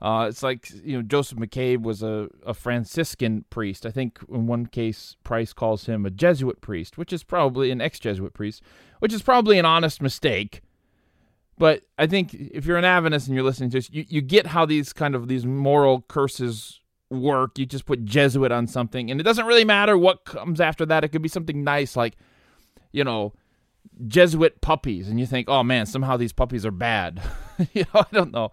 uh, 0.00 0.26
it's 0.28 0.42
like 0.42 0.68
you 0.84 0.96
know 0.96 1.02
Joseph 1.02 1.38
McCabe 1.38 1.82
was 1.82 2.02
a, 2.02 2.28
a 2.44 2.54
Franciscan 2.54 3.44
priest. 3.50 3.86
I 3.86 3.90
think 3.90 4.18
in 4.28 4.46
one 4.46 4.66
case 4.66 5.16
Price 5.22 5.52
calls 5.52 5.86
him 5.86 6.04
a 6.04 6.10
Jesuit 6.10 6.60
priest, 6.60 6.98
which 6.98 7.12
is 7.12 7.22
probably 7.22 7.70
an 7.70 7.80
ex-Jesuit 7.80 8.34
priest, 8.34 8.62
which 8.98 9.12
is 9.12 9.22
probably 9.22 9.58
an 9.58 9.64
honest 9.64 10.02
mistake. 10.02 10.62
But 11.56 11.82
I 11.98 12.08
think 12.08 12.34
if 12.34 12.66
you're 12.66 12.78
an 12.78 12.84
Adventist 12.84 13.28
and 13.28 13.36
you're 13.36 13.44
listening 13.44 13.70
to 13.70 13.78
this, 13.78 13.90
you, 13.90 14.04
you 14.08 14.20
get 14.20 14.48
how 14.48 14.66
these 14.66 14.92
kind 14.92 15.14
of 15.14 15.28
these 15.28 15.46
moral 15.46 16.00
curses 16.00 16.80
work. 17.08 17.58
You 17.58 17.66
just 17.66 17.86
put 17.86 18.04
Jesuit 18.04 18.50
on 18.50 18.66
something, 18.66 19.10
and 19.10 19.20
it 19.20 19.24
doesn't 19.24 19.46
really 19.46 19.64
matter 19.64 19.96
what 19.96 20.24
comes 20.24 20.60
after 20.60 20.84
that. 20.86 21.04
It 21.04 21.08
could 21.08 21.22
be 21.22 21.28
something 21.28 21.62
nice 21.62 21.94
like, 21.94 22.16
you 22.92 23.04
know, 23.04 23.32
Jesuit 24.06 24.60
puppies, 24.60 25.08
and 25.08 25.18
you 25.18 25.26
think, 25.26 25.48
oh 25.48 25.62
man, 25.62 25.86
somehow 25.86 26.16
these 26.16 26.32
puppies 26.32 26.64
are 26.64 26.70
bad. 26.70 27.20
you 27.72 27.84
know, 27.94 28.00
I 28.00 28.06
don't 28.12 28.32
know. 28.32 28.52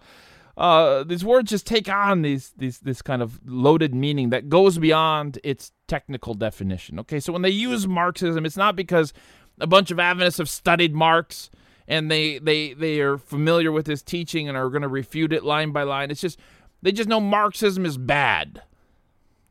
Uh, 0.58 1.04
these 1.04 1.24
words 1.24 1.50
just 1.50 1.66
take 1.66 1.88
on 1.88 2.22
these 2.22 2.52
these 2.58 2.80
this 2.80 3.02
kind 3.02 3.22
of 3.22 3.40
loaded 3.46 3.96
meaning 3.96 4.30
that 4.30 4.50
goes 4.50 4.78
beyond 4.78 5.40
its 5.44 5.72
technical 5.88 6.34
definition. 6.34 7.00
Okay, 7.00 7.20
so 7.20 7.32
when 7.32 7.44
they 7.44 7.50
use 7.50 7.88
Marxism, 7.88 8.46
it's 8.46 8.58
not 8.58 8.76
because 8.76 9.14
a 9.60 9.68
bunch 9.68 9.92
of 9.92 10.00
Adventists 10.00 10.38
have 10.38 10.50
studied 10.50 10.94
Marx 10.94 11.50
and 11.90 12.10
they 12.10 12.38
they 12.38 12.74
they 12.74 13.02
are 13.02 13.18
familiar 13.18 13.72
with 13.72 13.88
his 13.88 14.02
teaching 14.02 14.48
and 14.48 14.58
are 14.58 14.70
going 14.70 14.84
to 14.84 14.88
refute 14.88 15.34
it 15.34 15.44
line 15.44 15.72
by 15.72 15.84
line. 15.84 16.12
It's 16.12 16.22
just 16.22 16.40
they 16.82 16.92
just 16.92 17.10
know 17.10 17.20
Marxism 17.20 17.86
is 17.86 17.98
bad. 17.98 18.62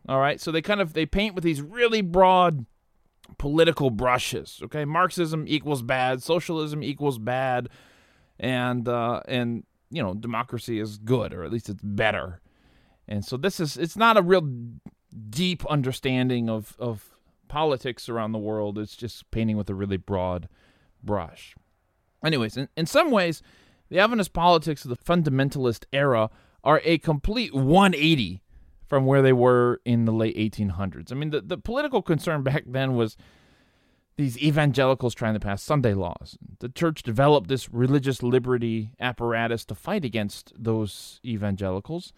All 0.08 0.20
right, 0.20 0.40
so 0.40 0.50
they 0.50 0.62
kind 0.62 0.80
of 0.80 0.94
they 0.94 1.04
paint 1.04 1.34
with 1.34 1.44
these 1.44 1.60
really 1.60 2.00
broad 2.00 2.64
political 3.36 3.90
brushes. 3.90 4.60
Okay, 4.64 4.84
Marxism 4.84 5.44
equals 5.46 5.82
bad, 5.82 6.22
socialism 6.22 6.82
equals 6.82 7.18
bad, 7.18 7.68
and 8.40 8.88
uh, 8.88 9.20
and 9.26 9.64
you 9.90 10.02
know, 10.02 10.14
democracy 10.14 10.78
is 10.80 10.98
good, 10.98 11.32
or 11.32 11.44
at 11.44 11.52
least 11.52 11.68
it's 11.68 11.82
better. 11.82 12.40
And 13.06 13.24
so 13.24 13.36
this 13.36 13.58
is 13.60 13.76
it's 13.76 13.96
not 13.96 14.16
a 14.16 14.22
real 14.22 14.48
deep 15.30 15.64
understanding 15.66 16.48
of, 16.48 16.76
of 16.78 17.16
politics 17.48 18.08
around 18.08 18.32
the 18.32 18.38
world. 18.38 18.78
It's 18.78 18.96
just 18.96 19.30
painting 19.30 19.56
with 19.56 19.70
a 19.70 19.74
really 19.74 19.96
broad 19.96 20.48
brush. 21.02 21.54
Anyways, 22.24 22.56
in, 22.56 22.68
in 22.76 22.86
some 22.86 23.10
ways, 23.10 23.42
the 23.88 23.98
Adventist 23.98 24.32
politics 24.32 24.84
of 24.84 24.90
the 24.90 24.96
fundamentalist 24.96 25.84
era 25.92 26.30
are 26.62 26.82
a 26.84 26.98
complete 26.98 27.54
180 27.54 28.42
from 28.88 29.04
where 29.06 29.22
they 29.22 29.32
were 29.32 29.80
in 29.84 30.06
the 30.06 30.12
late 30.12 30.36
1800s. 30.36 31.12
I 31.12 31.14
mean, 31.14 31.30
the, 31.30 31.40
the 31.40 31.58
political 31.58 32.02
concern 32.02 32.42
back 32.42 32.64
then 32.66 32.94
was 32.94 33.16
these 34.16 34.38
evangelicals 34.38 35.14
trying 35.14 35.34
to 35.34 35.40
pass 35.40 35.62
Sunday 35.62 35.94
laws. 35.94 36.36
The 36.58 36.68
church 36.68 37.02
developed 37.02 37.48
this 37.48 37.72
religious 37.72 38.22
liberty 38.22 38.90
apparatus 38.98 39.64
to 39.66 39.74
fight 39.74 40.04
against 40.04 40.52
those 40.58 41.20
evangelicals. 41.24 42.12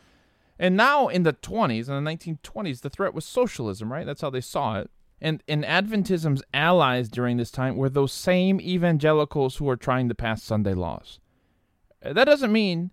And 0.58 0.76
now 0.76 1.08
in 1.08 1.24
the 1.24 1.34
20s, 1.34 1.88
in 1.88 2.04
the 2.04 2.10
1920s, 2.10 2.80
the 2.80 2.90
threat 2.90 3.14
was 3.14 3.26
socialism, 3.26 3.92
right? 3.92 4.06
That's 4.06 4.22
how 4.22 4.30
they 4.30 4.40
saw 4.40 4.78
it. 4.78 4.90
And, 5.20 5.42
and 5.46 5.64
Adventism's 5.64 6.42
allies 6.54 7.10
during 7.10 7.36
this 7.36 7.50
time 7.50 7.76
were 7.76 7.90
those 7.90 8.12
same 8.12 8.60
evangelicals 8.60 9.56
who 9.56 9.68
are 9.68 9.76
trying 9.76 10.08
to 10.08 10.14
pass 10.14 10.42
Sunday 10.42 10.72
laws. 10.72 11.20
That 12.02 12.24
doesn't 12.24 12.52
mean 12.52 12.92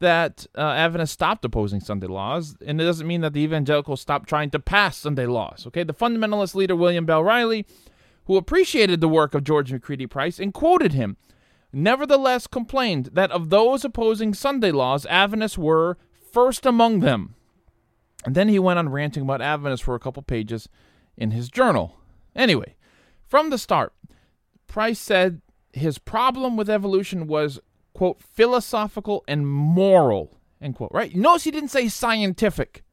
that 0.00 0.46
uh, 0.56 0.60
Adventists 0.60 1.12
stopped 1.12 1.44
opposing 1.44 1.80
Sunday 1.80 2.06
laws, 2.06 2.56
and 2.64 2.80
it 2.80 2.84
doesn't 2.84 3.06
mean 3.06 3.20
that 3.22 3.32
the 3.32 3.40
evangelicals 3.40 4.00
stopped 4.00 4.28
trying 4.28 4.50
to 4.50 4.58
pass 4.58 4.96
Sunday 4.96 5.26
laws. 5.26 5.64
Okay, 5.66 5.82
the 5.82 5.94
fundamentalist 5.94 6.54
leader 6.54 6.76
William 6.76 7.06
Bell 7.06 7.24
Riley 7.24 7.66
who 8.28 8.36
appreciated 8.36 9.00
the 9.00 9.08
work 9.08 9.34
of 9.34 9.42
George 9.42 9.72
McCready 9.72 10.06
Price 10.06 10.38
and 10.38 10.52
quoted 10.52 10.92
him, 10.92 11.16
nevertheless 11.72 12.46
complained 12.46 13.06
that 13.14 13.30
of 13.30 13.48
those 13.48 13.86
opposing 13.86 14.34
Sunday 14.34 14.70
laws, 14.70 15.06
Adventists 15.06 15.56
were 15.56 15.96
first 16.30 16.66
among 16.66 17.00
them. 17.00 17.34
And 18.26 18.34
then 18.34 18.48
he 18.48 18.58
went 18.58 18.78
on 18.78 18.90
ranting 18.90 19.22
about 19.22 19.40
Adventists 19.40 19.80
for 19.80 19.94
a 19.94 19.98
couple 19.98 20.22
pages 20.22 20.68
in 21.16 21.30
his 21.30 21.48
journal. 21.48 21.96
Anyway, 22.36 22.76
from 23.26 23.48
the 23.48 23.56
start, 23.56 23.94
Price 24.66 24.98
said 24.98 25.40
his 25.72 25.96
problem 25.96 26.54
with 26.54 26.68
evolution 26.68 27.28
was, 27.28 27.58
quote, 27.98 28.22
philosophical 28.22 29.24
and 29.26 29.44
moral, 29.44 30.38
end 30.62 30.76
quote, 30.76 30.92
right? 30.92 31.16
Notice 31.16 31.42
he 31.42 31.50
didn't 31.50 31.70
say 31.70 31.88
scientific. 31.88 32.84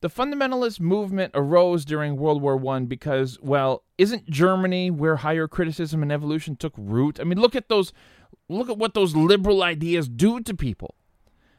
The 0.00 0.08
fundamentalist 0.08 0.78
movement 0.78 1.32
arose 1.34 1.84
during 1.84 2.16
World 2.16 2.40
War 2.40 2.64
I 2.72 2.78
because, 2.80 3.36
well, 3.42 3.82
isn't 3.98 4.30
Germany 4.30 4.92
where 4.92 5.16
higher 5.16 5.48
criticism 5.48 6.02
and 6.02 6.12
evolution 6.12 6.54
took 6.54 6.72
root? 6.76 7.18
I 7.18 7.24
mean, 7.24 7.40
look 7.40 7.56
at 7.56 7.68
those 7.68 7.92
look 8.48 8.70
at 8.70 8.78
what 8.78 8.94
those 8.94 9.16
liberal 9.16 9.64
ideas 9.64 10.08
do 10.08 10.38
to 10.38 10.54
people. 10.54 10.94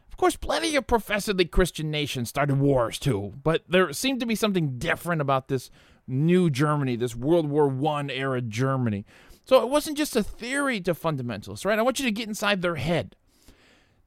Of 0.07 0.15
course, 0.15 0.37
plenty 0.37 0.77
of 0.77 0.87
professedly 0.87 1.43
Christian 1.43 1.91
nations 1.91 2.29
started 2.29 2.59
wars 2.59 2.97
too, 2.97 3.33
but 3.43 3.65
there 3.67 3.91
seemed 3.91 4.21
to 4.21 4.25
be 4.25 4.35
something 4.35 4.77
different 4.77 5.19
about 5.19 5.49
this 5.49 5.69
new 6.07 6.49
Germany, 6.49 6.95
this 6.95 7.13
World 7.13 7.49
War 7.49 7.69
I 7.89 8.05
era 8.09 8.39
Germany. 8.39 9.05
So 9.45 9.61
it 9.61 9.69
wasn't 9.69 9.97
just 9.97 10.15
a 10.15 10.23
theory 10.23 10.81
to 10.81 10.93
fundamentalists, 10.93 11.65
right? 11.65 11.79
I 11.79 11.83
want 11.83 11.99
you 11.99 12.05
to 12.05 12.11
get 12.11 12.27
inside 12.27 12.61
their 12.61 12.75
head. 12.75 13.15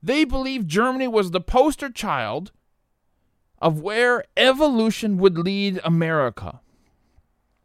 They 0.02 0.24
believed 0.24 0.68
Germany 0.68 1.08
was 1.08 1.30
the 1.30 1.40
poster 1.40 1.90
child 1.90 2.52
of 3.60 3.80
where 3.80 4.24
evolution 4.36 5.16
would 5.18 5.38
lead 5.38 5.80
America. 5.84 6.60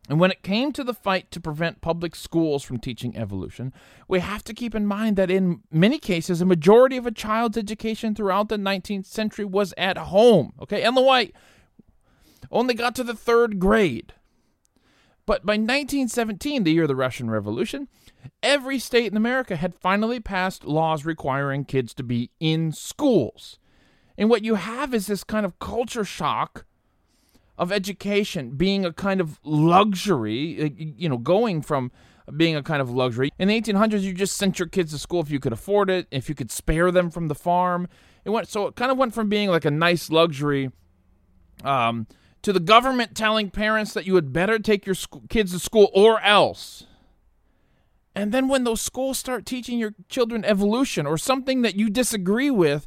And 0.10 0.20
when 0.20 0.32
it 0.32 0.44
came 0.44 0.72
to 0.74 0.84
the 0.84 0.94
fight 0.94 1.32
to 1.32 1.40
prevent 1.40 1.82
public 1.82 2.16
schools 2.16 2.64
from 2.64 2.80
teaching 2.80 3.16
evolution, 3.16 3.72
we 4.08 4.20
have 4.20 4.44
to 4.44 4.54
keep 4.54 4.76
in 4.76 4.86
mind 4.86 5.16
that 5.16 5.32
in 5.32 5.62
many 5.72 5.98
cases, 5.98 6.42
a 6.42 6.46
majority 6.46 6.98
of 6.98 7.08
a 7.08 7.12
child's 7.12 7.58
education 7.58 8.14
throughout 8.14 8.50
the 8.50 8.58
19th 8.58 9.06
century 9.06 9.46
was 9.46 9.74
at 9.78 9.98
home. 9.98 10.54
Okay, 10.62 10.84
Ellen 10.84 11.06
White 11.06 11.34
only 12.52 12.74
got 12.74 12.96
to 12.96 13.04
the 13.04 13.16
third 13.16 13.60
grade. 13.60 14.14
But 15.26 15.46
by 15.46 15.54
1917, 15.54 16.64
the 16.64 16.74
year 16.74 16.84
of 16.84 16.90
the 16.90 16.96
Russian 16.96 17.30
Revolution, 17.30 17.88
every 18.42 18.78
state 18.78 19.12
in 19.12 19.18
America 19.18 19.56
had 19.56 19.74
finally 19.74 20.20
passed 20.20 20.66
laws 20.66 21.06
requiring 21.06 21.64
kids 21.64 21.94
to 21.96 22.04
be 22.04 22.30
in 22.40 22.72
schools. 22.74 23.58
And 24.18 24.30
what 24.30 24.44
you 24.44 24.56
have 24.56 24.94
is 24.94 25.08
this 25.08 25.24
kind 25.24 25.46
of 25.46 25.60
culture 25.60 26.04
shock 26.04 26.66
of 27.58 27.72
education 27.72 28.52
being 28.52 28.84
a 28.84 28.92
kind 28.92 29.22
of 29.22 29.40
luxury, 29.44 30.62
uh, 30.62 30.70
you 30.76 31.08
know, 31.08 31.18
going 31.18 31.62
from 31.62 31.92
being 32.36 32.56
a 32.56 32.64
kind 32.64 32.82
of 32.82 32.90
luxury. 32.90 33.30
In 33.38 33.48
the 33.48 33.62
1800s, 33.62 34.02
you 34.02 34.14
just 34.14 34.38
sent 34.38 34.60
your 34.60 34.68
kids 34.68 34.92
to 34.92 34.98
school 34.98 35.22
if 35.22 35.30
you 35.30 35.40
could 35.40 35.54
afford 35.54 35.90
it, 35.90 36.08
if 36.12 36.30
you 36.30 36.36
could 36.36 36.52
spare 36.52 36.92
them 36.92 37.10
from 37.10 37.28
the 37.28 37.36
farm. 37.36 37.88
It 38.26 38.30
went 38.30 38.48
so 38.48 38.68
it 38.68 38.76
kind 38.76 38.92
of 38.92 38.98
went 38.98 39.14
from 39.14 39.30
being 39.30 39.50
like 39.50 39.66
a 39.66 39.72
nice 39.72 40.10
luxury 40.10 40.72
um, 41.64 42.08
to 42.44 42.54
the 42.54 42.60
government 42.60 43.16
telling 43.16 43.50
parents 43.50 43.94
that 43.94 44.06
you 44.06 44.16
had 44.16 44.32
better 44.32 44.60
take 44.60 44.86
your 44.86 44.96
sc- 44.96 45.28
kids 45.30 45.54
to 45.54 45.60
school 45.60 45.90
or 45.94 46.22
else. 46.22 46.86
And 48.16 48.32
then 48.32 48.48
when 48.48 48.64
those 48.64 48.82
schools 48.82 49.18
start 49.18 49.46
teaching 49.46 49.80
your 49.80 49.96
children 50.08 50.46
evolution 50.46 51.08
or 51.08 51.18
something 51.18 51.64
that 51.64 51.76
you 51.76 51.90
disagree 51.90 52.52
with, 52.52 52.86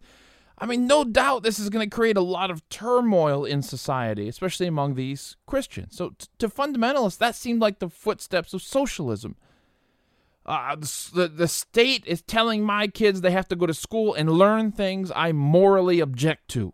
I 0.58 0.66
mean, 0.66 0.86
no 0.86 1.04
doubt 1.04 1.42
this 1.42 1.58
is 1.58 1.68
going 1.68 1.88
to 1.88 1.94
create 1.94 2.16
a 2.16 2.22
lot 2.22 2.50
of 2.50 2.66
turmoil 2.68 3.44
in 3.44 3.62
society, 3.62 4.28
especially 4.28 4.66
among 4.66 4.94
these 4.94 5.36
Christians. 5.46 5.96
So, 5.96 6.10
t- 6.10 6.28
to 6.38 6.48
fundamentalists, 6.48 7.18
that 7.18 7.34
seemed 7.34 7.60
like 7.60 7.78
the 7.78 7.90
footsteps 7.90 8.54
of 8.54 8.62
socialism. 8.62 9.36
Uh, 10.46 10.76
the, 10.76 11.30
the 11.34 11.48
state 11.48 12.04
is 12.06 12.22
telling 12.22 12.62
my 12.62 12.86
kids 12.86 13.20
they 13.20 13.32
have 13.32 13.48
to 13.48 13.56
go 13.56 13.66
to 13.66 13.74
school 13.74 14.14
and 14.14 14.30
learn 14.30 14.70
things 14.70 15.10
I 15.14 15.32
morally 15.32 15.98
object 15.98 16.48
to. 16.50 16.72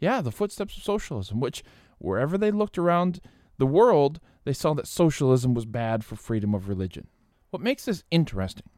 Yeah, 0.00 0.20
the 0.22 0.32
footsteps 0.32 0.76
of 0.76 0.82
socialism, 0.82 1.38
which 1.38 1.62
wherever 1.98 2.36
they 2.36 2.50
looked 2.50 2.78
around 2.78 3.20
the 3.58 3.66
world, 3.66 4.18
they 4.44 4.54
saw 4.54 4.74
that 4.74 4.88
socialism 4.88 5.54
was 5.54 5.66
bad 5.66 6.04
for 6.04 6.16
freedom 6.16 6.54
of 6.54 6.68
religion. 6.68 7.06
What 7.50 7.62
makes 7.62 7.84
this 7.84 8.02
interesting 8.10 8.68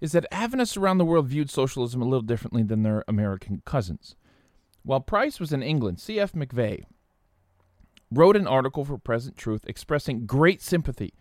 is 0.00 0.12
that 0.12 0.26
Adventists 0.30 0.76
around 0.76 0.98
the 0.98 1.04
world 1.04 1.26
viewed 1.26 1.50
socialism 1.50 2.00
a 2.00 2.04
little 2.04 2.22
differently 2.22 2.62
than 2.62 2.82
their 2.82 3.04
American 3.08 3.62
cousins. 3.64 4.14
While 4.82 5.00
Price 5.00 5.40
was 5.40 5.52
in 5.52 5.62
England, 5.62 5.98
C.F. 5.98 6.32
McVeigh 6.32 6.84
wrote 8.10 8.36
an 8.36 8.46
article 8.46 8.84
for 8.84 8.98
Present 8.98 9.36
Truth 9.36 9.64
expressing 9.66 10.26
great 10.26 10.62
sympathy 10.62 11.12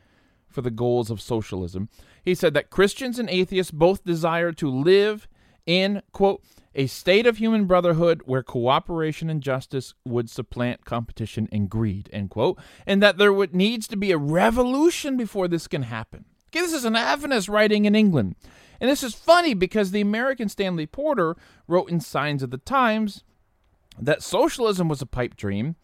for 0.47 0.61
the 0.61 0.69
goals 0.69 1.09
of 1.09 1.19
socialism. 1.19 1.89
He 2.23 2.35
said 2.35 2.53
that 2.53 2.69
Christians 2.69 3.17
and 3.17 3.29
atheists 3.29 3.71
both 3.71 4.05
desire 4.05 4.51
to 4.53 4.69
live 4.69 5.27
in, 5.65 6.01
quote, 6.11 6.43
a 6.73 6.87
state 6.87 7.25
of 7.25 7.37
human 7.37 7.65
brotherhood 7.65 8.21
where 8.25 8.43
cooperation 8.43 9.29
and 9.29 9.41
justice 9.41 9.93
would 10.03 10.29
supplant 10.29 10.85
competition 10.85 11.47
and 11.51 11.69
greed, 11.69 12.09
end 12.11 12.29
quote, 12.29 12.59
and 12.85 13.01
that 13.01 13.17
there 13.17 13.31
would, 13.31 13.55
needs 13.55 13.87
to 13.87 13.95
be 13.95 14.11
a 14.11 14.17
revolution 14.17 15.15
before 15.15 15.47
this 15.47 15.67
can 15.67 15.83
happen. 15.83 16.25
Okay, 16.49 16.61
this 16.61 16.73
is 16.73 16.85
an 16.85 16.95
Adventist 16.95 17.47
writing 17.47 17.85
in 17.85 17.95
England. 17.95 18.35
And 18.79 18.89
this 18.89 19.03
is 19.03 19.15
funny 19.15 19.53
because 19.53 19.91
the 19.91 20.01
American 20.01 20.49
Stanley 20.49 20.85
Porter 20.85 21.35
wrote 21.67 21.89
in 21.89 22.01
Signs 22.01 22.43
of 22.43 22.51
the 22.51 22.57
Times 22.57 23.23
that 23.97 24.21
socialism 24.21 24.89
was 24.89 25.01
a 25.01 25.05
pipe 25.05 25.37
dream 25.37 25.75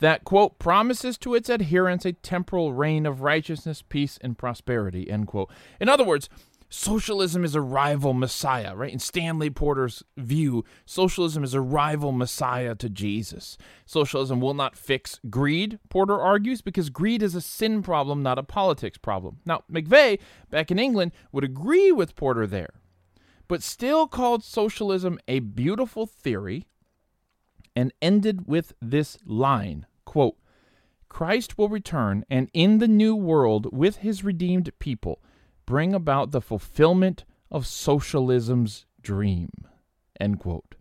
that, 0.00 0.24
quote, 0.24 0.58
promises 0.58 1.16
to 1.18 1.34
its 1.34 1.48
adherents 1.48 2.04
a 2.04 2.12
temporal 2.12 2.72
reign 2.72 3.06
of 3.06 3.22
righteousness, 3.22 3.82
peace, 3.82 4.18
and 4.20 4.36
prosperity, 4.36 5.08
end 5.08 5.28
quote. 5.28 5.50
In 5.80 5.88
other 5.88 6.04
words, 6.04 6.28
socialism 6.74 7.44
is 7.44 7.54
a 7.54 7.60
rival 7.60 8.12
messiah, 8.12 8.74
right? 8.74 8.92
In 8.92 8.98
Stanley 8.98 9.50
Porter's 9.50 10.02
view, 10.16 10.64
socialism 10.84 11.44
is 11.44 11.54
a 11.54 11.60
rival 11.60 12.12
messiah 12.12 12.74
to 12.74 12.88
Jesus. 12.88 13.56
Socialism 13.86 14.40
will 14.40 14.54
not 14.54 14.76
fix 14.76 15.20
greed, 15.30 15.78
Porter 15.88 16.20
argues, 16.20 16.62
because 16.62 16.90
greed 16.90 17.22
is 17.22 17.34
a 17.34 17.40
sin 17.40 17.82
problem, 17.82 18.22
not 18.22 18.38
a 18.38 18.42
politics 18.42 18.98
problem. 18.98 19.38
Now, 19.46 19.62
McVeigh, 19.70 20.18
back 20.50 20.70
in 20.70 20.78
England, 20.78 21.12
would 21.32 21.44
agree 21.44 21.92
with 21.92 22.16
Porter 22.16 22.46
there, 22.46 22.74
but 23.46 23.62
still 23.62 24.06
called 24.08 24.42
socialism 24.42 25.18
a 25.28 25.38
beautiful 25.38 26.06
theory 26.06 26.66
and 27.76 27.92
ended 28.02 28.46
with 28.46 28.72
this 28.80 29.18
line 29.24 29.86
quote, 30.04 30.36
Christ 31.08 31.58
will 31.58 31.68
return, 31.68 32.24
and 32.28 32.48
in 32.52 32.78
the 32.78 32.88
new 32.88 33.14
world, 33.14 33.76
with 33.76 33.96
his 33.96 34.24
redeemed 34.24 34.70
people, 34.78 35.20
bring 35.66 35.94
about 35.94 36.30
the 36.30 36.40
fulfillment 36.40 37.24
of 37.50 37.66
socialism's 37.66 38.86
dream. 39.02 39.50
End 40.20 40.40
quote. 40.40 40.74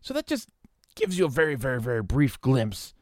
So 0.00 0.14
that 0.14 0.26
just 0.26 0.50
gives 0.94 1.18
you 1.18 1.26
a 1.26 1.30
very, 1.30 1.54
very, 1.54 1.80
very 1.80 2.02
brief 2.02 2.40
glimpse 2.40 2.94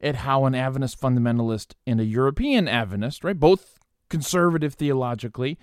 at 0.00 0.16
how 0.16 0.44
an 0.44 0.54
Adventist 0.54 1.00
fundamentalist 1.00 1.74
and 1.86 2.00
a 2.00 2.04
European 2.04 2.68
Adventist, 2.68 3.24
right, 3.24 3.38
both 3.38 3.78
conservative 4.08 4.74
theologically, 4.74 5.58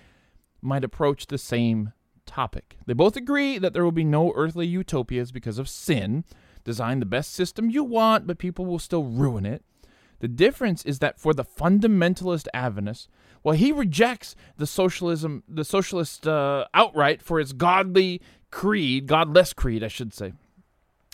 might 0.60 0.84
approach 0.84 1.26
the 1.26 1.38
same 1.38 1.92
topic. 2.26 2.78
They 2.86 2.94
both 2.94 3.16
agree 3.16 3.58
that 3.58 3.72
there 3.72 3.84
will 3.84 3.92
be 3.92 4.04
no 4.04 4.32
earthly 4.34 4.66
utopias 4.66 5.30
because 5.30 5.58
of 5.58 5.68
sin. 5.68 6.24
Design 6.64 7.00
the 7.00 7.06
best 7.06 7.32
system 7.32 7.70
you 7.70 7.84
want, 7.84 8.26
but 8.26 8.38
people 8.38 8.64
will 8.64 8.78
still 8.78 9.04
ruin 9.04 9.44
it. 9.44 9.62
The 10.20 10.28
difference 10.28 10.84
is 10.84 11.00
that 11.00 11.20
for 11.20 11.34
the 11.34 11.44
fundamentalist 11.44 12.46
Adventist, 12.54 13.08
well, 13.44 13.54
he 13.54 13.70
rejects 13.70 14.34
the 14.56 14.66
socialism, 14.66 15.44
the 15.46 15.64
socialist 15.64 16.26
uh, 16.26 16.64
outright 16.72 17.22
for 17.22 17.38
its 17.38 17.52
godly 17.52 18.22
creed, 18.50 19.06
godless 19.06 19.52
creed, 19.52 19.84
I 19.84 19.88
should 19.88 20.14
say. 20.14 20.32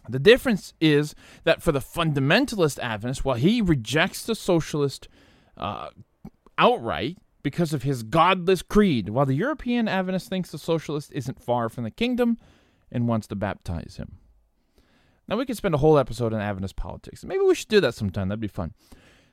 The 0.08 0.20
difference 0.20 0.72
is 0.80 1.14
that 1.44 1.60
for 1.62 1.72
the 1.72 1.80
fundamentalist 1.80 2.78
Adventist, 2.78 3.24
while 3.24 3.36
he 3.36 3.60
rejects 3.60 4.24
the 4.24 4.36
socialist 4.36 5.08
uh, 5.56 5.90
outright 6.56 7.18
because 7.42 7.74
of 7.74 7.82
his 7.82 8.04
godless 8.04 8.62
creed, 8.62 9.08
while 9.08 9.26
the 9.26 9.34
European 9.34 9.88
Adventist 9.88 10.28
thinks 10.28 10.50
the 10.50 10.58
socialist 10.58 11.10
isn't 11.12 11.42
far 11.42 11.68
from 11.68 11.84
the 11.84 11.90
kingdom 11.90 12.38
and 12.92 13.08
wants 13.08 13.26
to 13.26 13.36
baptize 13.36 13.96
him. 13.96 14.18
Now, 15.26 15.36
we 15.36 15.46
could 15.46 15.56
spend 15.56 15.74
a 15.74 15.78
whole 15.78 15.98
episode 15.98 16.32
on 16.32 16.40
Adventist 16.40 16.76
politics. 16.76 17.24
Maybe 17.24 17.40
we 17.40 17.54
should 17.54 17.68
do 17.68 17.80
that 17.80 17.94
sometime. 17.94 18.28
That'd 18.28 18.40
be 18.40 18.48
fun. 18.48 18.72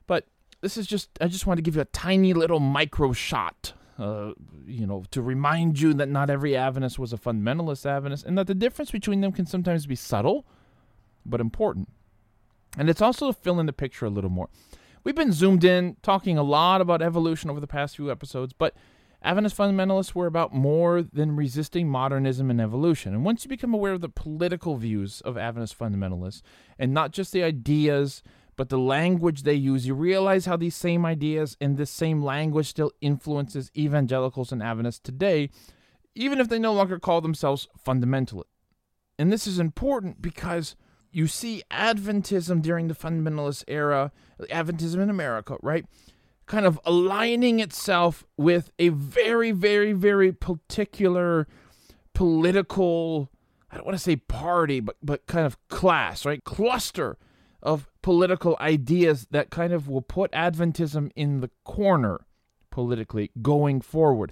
But 0.05 0.25
this 0.61 0.77
is 0.77 0.87
just, 0.87 1.09
I 1.21 1.27
just 1.27 1.45
want 1.45 1.57
to 1.57 1.61
give 1.61 1.75
you 1.75 1.81
a 1.81 1.85
tiny 1.85 2.33
little 2.33 2.59
micro 2.59 3.13
shot, 3.13 3.73
uh, 3.99 4.31
you 4.65 4.87
know, 4.87 5.03
to 5.11 5.21
remind 5.21 5.79
you 5.79 5.93
that 5.95 6.09
not 6.09 6.29
every 6.29 6.55
Adventist 6.55 6.97
was 6.97 7.13
a 7.13 7.17
fundamentalist 7.17 7.85
Adventist 7.85 8.25
and 8.25 8.37
that 8.37 8.47
the 8.47 8.55
difference 8.55 8.91
between 8.91 9.21
them 9.21 9.31
can 9.31 9.45
sometimes 9.45 9.85
be 9.85 9.95
subtle 9.95 10.45
but 11.25 11.41
important. 11.41 11.89
And 12.77 12.89
it's 12.89 13.01
also 13.01 13.31
to 13.31 13.33
fill 13.33 13.59
in 13.59 13.65
the 13.65 13.73
picture 13.73 14.05
a 14.05 14.09
little 14.09 14.29
more. 14.29 14.49
We've 15.03 15.15
been 15.15 15.31
zoomed 15.31 15.63
in, 15.63 15.97
talking 16.01 16.37
a 16.37 16.43
lot 16.43 16.81
about 16.81 17.01
evolution 17.01 17.49
over 17.49 17.59
the 17.59 17.67
past 17.67 17.95
few 17.95 18.11
episodes, 18.11 18.53
but 18.53 18.75
Adventist 19.23 19.57
fundamentalists 19.57 20.13
were 20.13 20.27
about 20.27 20.53
more 20.53 21.01
than 21.01 21.35
resisting 21.35 21.89
modernism 21.89 22.49
and 22.51 22.61
evolution. 22.61 23.13
And 23.13 23.25
once 23.25 23.43
you 23.43 23.49
become 23.49 23.73
aware 23.73 23.93
of 23.93 24.01
the 24.01 24.09
political 24.09 24.75
views 24.75 25.21
of 25.21 25.37
Adventist 25.37 25.77
fundamentalists, 25.77 26.41
and 26.77 26.93
not 26.93 27.11
just 27.11 27.31
the 27.31 27.43
ideas 27.43 28.21
but 28.57 28.69
the 28.69 28.77
language 28.77 29.43
they 29.43 29.53
use, 29.53 29.87
you 29.87 29.93
realize 29.93 30.45
how 30.45 30.57
these 30.57 30.75
same 30.75 31.05
ideas 31.05 31.55
and 31.61 31.77
this 31.77 31.89
same 31.89 32.21
language 32.21 32.67
still 32.67 32.91
influences 32.99 33.71
evangelicals 33.77 34.51
and 34.51 34.61
Adventists 34.61 34.99
today, 34.99 35.49
even 36.15 36.39
if 36.39 36.49
they 36.49 36.59
no 36.59 36.73
longer 36.73 36.99
call 36.99 37.21
themselves 37.21 37.67
fundamentalists. 37.85 38.43
And 39.17 39.31
this 39.31 39.47
is 39.47 39.59
important 39.59 40.21
because 40.21 40.75
you 41.11 41.27
see 41.27 41.63
Adventism 41.71 42.61
during 42.61 42.89
the 42.89 42.93
fundamentalist 42.95 43.63
era, 43.67 44.11
Adventism 44.41 45.01
in 45.01 45.09
America, 45.09 45.55
right? 45.61 45.85
kind 46.47 46.65
of 46.65 46.79
aligning 46.85 47.59
itself 47.59 48.25
with 48.37 48.71
a 48.79 48.89
very, 48.89 49.51
very, 49.51 49.91
very 49.91 50.31
particular 50.31 51.45
political, 52.13 53.29
I 53.69 53.75
don't 53.75 53.85
want 53.85 53.97
to 53.97 54.03
say 54.03 54.15
party, 54.15 54.79
but, 54.79 54.95
but 55.03 55.27
kind 55.27 55.45
of 55.45 55.57
class, 55.67 56.25
right? 56.25 56.43
Cluster 56.43 57.17
of 57.61 57.87
political 58.01 58.55
ideas 58.59 59.27
that 59.31 59.49
kind 59.49 59.73
of 59.73 59.87
will 59.87 60.01
put 60.01 60.31
Adventism 60.31 61.11
in 61.15 61.41
the 61.41 61.49
corner 61.63 62.25
politically 62.69 63.31
going 63.41 63.81
forward. 63.81 64.31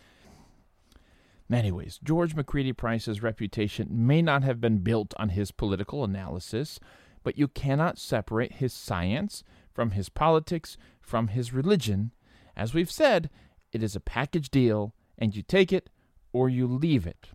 Anyways, 1.52 2.00
George 2.04 2.36
McCready 2.36 2.74
Price's 2.74 3.22
reputation 3.22 3.88
may 3.92 4.22
not 4.22 4.44
have 4.44 4.60
been 4.60 4.80
built 4.80 5.14
on 5.18 5.30
his 5.30 5.52
political 5.52 6.04
analysis, 6.04 6.80
but 7.24 7.38
you 7.38 7.48
cannot 7.48 8.00
separate 8.00 8.54
his 8.54 8.74
science 8.74 9.44
from 9.72 9.92
his 9.92 10.10
politics, 10.10 10.78
from 11.02 11.30
his 11.30 11.54
religion. 11.54 12.12
As 12.56 12.74
we've 12.74 12.92
said, 12.92 13.30
it 13.72 13.84
is 13.84 13.96
a 13.96 14.00
package 14.00 14.50
deal, 14.50 14.94
and 15.18 15.36
you 15.36 15.44
take 15.44 15.72
it 15.72 15.90
or 16.34 16.50
you 16.50 16.68
leave 16.68 17.06
it. 17.06 17.30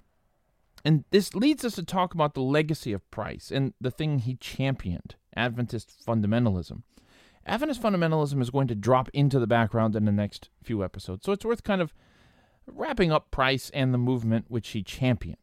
And 0.84 1.04
this 1.10 1.34
leads 1.34 1.64
us 1.64 1.74
to 1.74 1.84
talk 1.84 2.14
about 2.14 2.34
the 2.34 2.42
legacy 2.42 2.92
of 2.92 3.08
Price 3.10 3.50
and 3.50 3.74
the 3.80 3.90
thing 3.90 4.20
he 4.20 4.36
championed 4.36 5.16
Adventist 5.36 6.04
fundamentalism. 6.06 6.82
Adventist 7.46 7.82
fundamentalism 7.82 8.40
is 8.40 8.50
going 8.50 8.68
to 8.68 8.74
drop 8.74 9.08
into 9.12 9.38
the 9.38 9.46
background 9.46 9.96
in 9.96 10.04
the 10.04 10.12
next 10.12 10.50
few 10.62 10.84
episodes, 10.84 11.24
so 11.24 11.32
it's 11.32 11.44
worth 11.44 11.64
kind 11.64 11.80
of 11.80 11.94
wrapping 12.66 13.10
up 13.10 13.30
Price 13.30 13.70
and 13.70 13.92
the 13.94 13.98
movement 13.98 14.46
which 14.48 14.70
he 14.70 14.82
championed. 14.82 15.36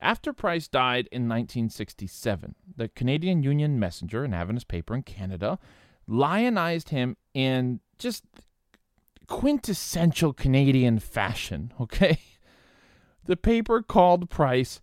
After 0.00 0.32
Price 0.32 0.68
died 0.68 1.08
in 1.10 1.22
1967, 1.22 2.54
the 2.76 2.88
Canadian 2.88 3.42
Union 3.42 3.80
Messenger, 3.80 4.24
an 4.24 4.34
Adventist 4.34 4.68
paper 4.68 4.94
in 4.94 5.02
Canada, 5.02 5.58
lionized 6.06 6.90
him 6.90 7.16
in 7.34 7.80
just 7.98 8.24
quintessential 9.26 10.32
Canadian 10.32 11.00
fashion, 11.00 11.72
okay? 11.80 12.18
The 13.24 13.36
paper 13.36 13.82
called 13.82 14.30
Price 14.30 14.80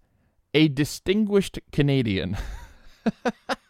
a 0.54 0.68
distinguished 0.68 1.60
Canadian. 1.72 2.38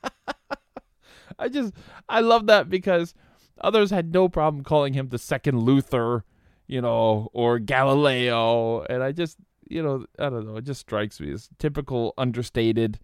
I 1.37 1.49
just, 1.49 1.73
I 2.07 2.21
love 2.21 2.47
that 2.47 2.69
because 2.69 3.13
others 3.61 3.91
had 3.91 4.13
no 4.13 4.29
problem 4.29 4.63
calling 4.63 4.93
him 4.93 5.09
the 5.09 5.17
second 5.17 5.59
Luther, 5.59 6.23
you 6.67 6.81
know, 6.81 7.29
or 7.33 7.59
Galileo. 7.59 8.81
And 8.83 9.03
I 9.03 9.11
just, 9.11 9.37
you 9.67 9.81
know, 9.81 10.05
I 10.19 10.29
don't 10.29 10.45
know, 10.45 10.57
it 10.57 10.65
just 10.65 10.81
strikes 10.81 11.19
me 11.19 11.31
as 11.31 11.49
typical 11.59 12.13
understated 12.17 12.99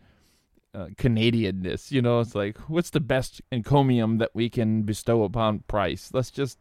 uh, 0.73 0.87
Canadianness. 0.95 1.91
You 1.91 2.01
know, 2.01 2.19
it's 2.19 2.35
like, 2.35 2.57
what's 2.69 2.89
the 2.91 2.99
best 2.99 3.41
encomium 3.51 4.17
that 4.19 4.31
we 4.33 4.49
can 4.49 4.83
bestow 4.83 5.23
upon 5.23 5.59
Price? 5.67 6.11
Let's 6.13 6.31
just, 6.31 6.59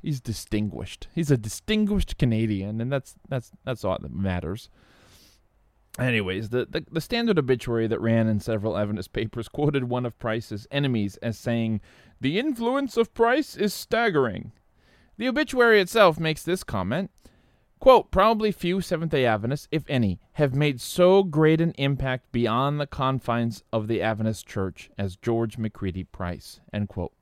he's 0.00 0.20
distinguished. 0.20 1.08
He's 1.14 1.30
a 1.30 1.36
distinguished 1.36 2.18
Canadian, 2.18 2.80
and 2.80 2.90
that's 2.90 3.14
that's 3.28 3.50
that's 3.64 3.84
all 3.84 3.98
that 4.00 4.14
matters. 4.14 4.70
Anyways, 5.98 6.50
the, 6.50 6.66
the, 6.66 6.84
the, 6.90 7.00
standard 7.00 7.38
obituary 7.38 7.86
that 7.86 8.00
ran 8.00 8.28
in 8.28 8.38
several 8.40 8.76
Adventist 8.76 9.12
papers 9.12 9.48
quoted 9.48 9.84
one 9.84 10.04
of 10.04 10.18
Price's 10.18 10.66
enemies 10.70 11.16
as 11.18 11.38
saying, 11.38 11.80
The 12.20 12.38
influence 12.38 12.98
of 12.98 13.14
Price 13.14 13.56
is 13.56 13.72
staggering. 13.72 14.52
The 15.16 15.28
obituary 15.28 15.80
itself 15.80 16.20
makes 16.20 16.42
this 16.42 16.62
comment 16.62 17.10
quote, 17.78 18.10
Probably 18.10 18.52
few 18.52 18.80
Seventh 18.80 19.12
day 19.12 19.24
Adventists, 19.24 19.68
if 19.70 19.84
any, 19.88 20.20
have 20.32 20.54
made 20.54 20.80
so 20.80 21.22
great 21.22 21.60
an 21.60 21.72
impact 21.78 22.30
beyond 22.32 22.80
the 22.80 22.86
confines 22.86 23.62
of 23.72 23.88
the 23.88 24.02
Adventist 24.02 24.46
Church 24.46 24.90
as 24.98 25.16
George 25.16 25.56
McCready 25.56 26.04
Price. 26.04 26.60
End 26.72 26.88
quote. 26.88 27.12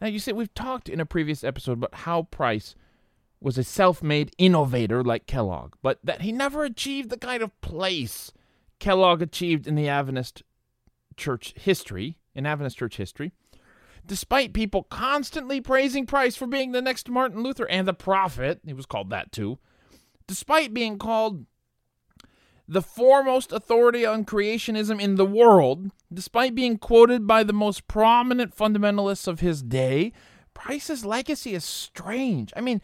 Now, 0.00 0.08
you 0.08 0.18
see, 0.18 0.32
we've 0.32 0.54
talked 0.54 0.88
in 0.88 1.00
a 1.00 1.06
previous 1.06 1.42
episode 1.42 1.72
about 1.72 1.94
how 1.94 2.22
Price 2.24 2.74
was 3.40 3.58
a 3.58 3.64
self 3.64 4.02
made 4.02 4.34
innovator 4.38 5.02
like 5.04 5.26
Kellogg, 5.26 5.74
but 5.82 5.98
that 6.02 6.22
he 6.22 6.32
never 6.32 6.64
achieved 6.64 7.10
the 7.10 7.18
kind 7.18 7.42
of 7.42 7.58
place 7.60 8.32
Kellogg 8.78 9.22
achieved 9.22 9.66
in 9.66 9.74
the 9.74 9.88
Adventist 9.88 10.42
church 11.16 11.54
history, 11.56 12.18
in 12.34 12.46
Adventist 12.46 12.78
church 12.78 12.96
history. 12.96 13.32
Despite 14.06 14.52
people 14.52 14.84
constantly 14.84 15.60
praising 15.60 16.06
Price 16.06 16.36
for 16.36 16.46
being 16.46 16.72
the 16.72 16.82
next 16.82 17.08
Martin 17.08 17.42
Luther 17.42 17.68
and 17.68 17.88
the 17.88 17.94
prophet, 17.94 18.60
he 18.64 18.72
was 18.72 18.86
called 18.86 19.10
that 19.10 19.32
too, 19.32 19.58
despite 20.26 20.72
being 20.72 20.98
called 20.98 21.46
the 22.68 22.82
foremost 22.82 23.52
authority 23.52 24.04
on 24.04 24.24
creationism 24.24 25.00
in 25.00 25.14
the 25.14 25.24
world, 25.24 25.90
despite 26.12 26.54
being 26.54 26.78
quoted 26.78 27.26
by 27.26 27.42
the 27.42 27.52
most 27.52 27.86
prominent 27.86 28.56
fundamentalists 28.56 29.28
of 29.28 29.40
his 29.40 29.62
day, 29.62 30.12
Price's 30.54 31.04
legacy 31.04 31.54
is 31.54 31.64
strange. 31.64 32.52
I 32.56 32.60
mean, 32.60 32.80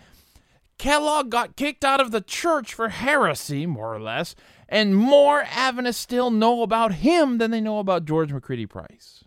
Kellogg 0.78 1.30
got 1.30 1.56
kicked 1.56 1.84
out 1.84 2.00
of 2.00 2.10
the 2.10 2.20
church 2.20 2.74
for 2.74 2.88
heresy, 2.88 3.66
more 3.66 3.94
or 3.94 4.00
less, 4.00 4.34
and 4.68 4.96
more 4.96 5.44
Adventists 5.48 5.98
still 5.98 6.30
know 6.30 6.62
about 6.62 6.94
him 6.94 7.38
than 7.38 7.50
they 7.50 7.60
know 7.60 7.78
about 7.78 8.04
George 8.04 8.32
McCready 8.32 8.66
Price. 8.66 9.24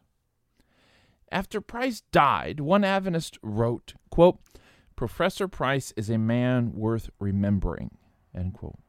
After 1.31 1.61
Price 1.61 2.01
died, 2.11 2.59
one 2.59 2.83
Adventist 2.83 3.37
wrote, 3.41 3.93
quote, 4.09 4.39
Professor 4.95 5.47
Price 5.47 5.93
is 5.97 6.09
a 6.09 6.17
man 6.17 6.73
worth 6.73 7.09
remembering, 7.19 7.97
end 8.33 8.53
quote. 8.53 8.79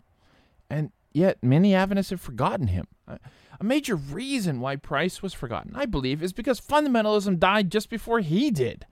And 0.70 0.92
yet 1.12 1.42
many 1.42 1.74
Adventists 1.74 2.10
have 2.10 2.20
forgotten 2.20 2.68
him. 2.68 2.86
A 3.08 3.64
major 3.64 3.96
reason 3.96 4.60
why 4.60 4.76
Price 4.76 5.22
was 5.22 5.34
forgotten, 5.34 5.72
I 5.74 5.86
believe, 5.86 6.22
is 6.22 6.32
because 6.32 6.60
fundamentalism 6.60 7.38
died 7.38 7.70
just 7.70 7.90
before 7.90 8.20
he 8.20 8.50
did. 8.50 8.86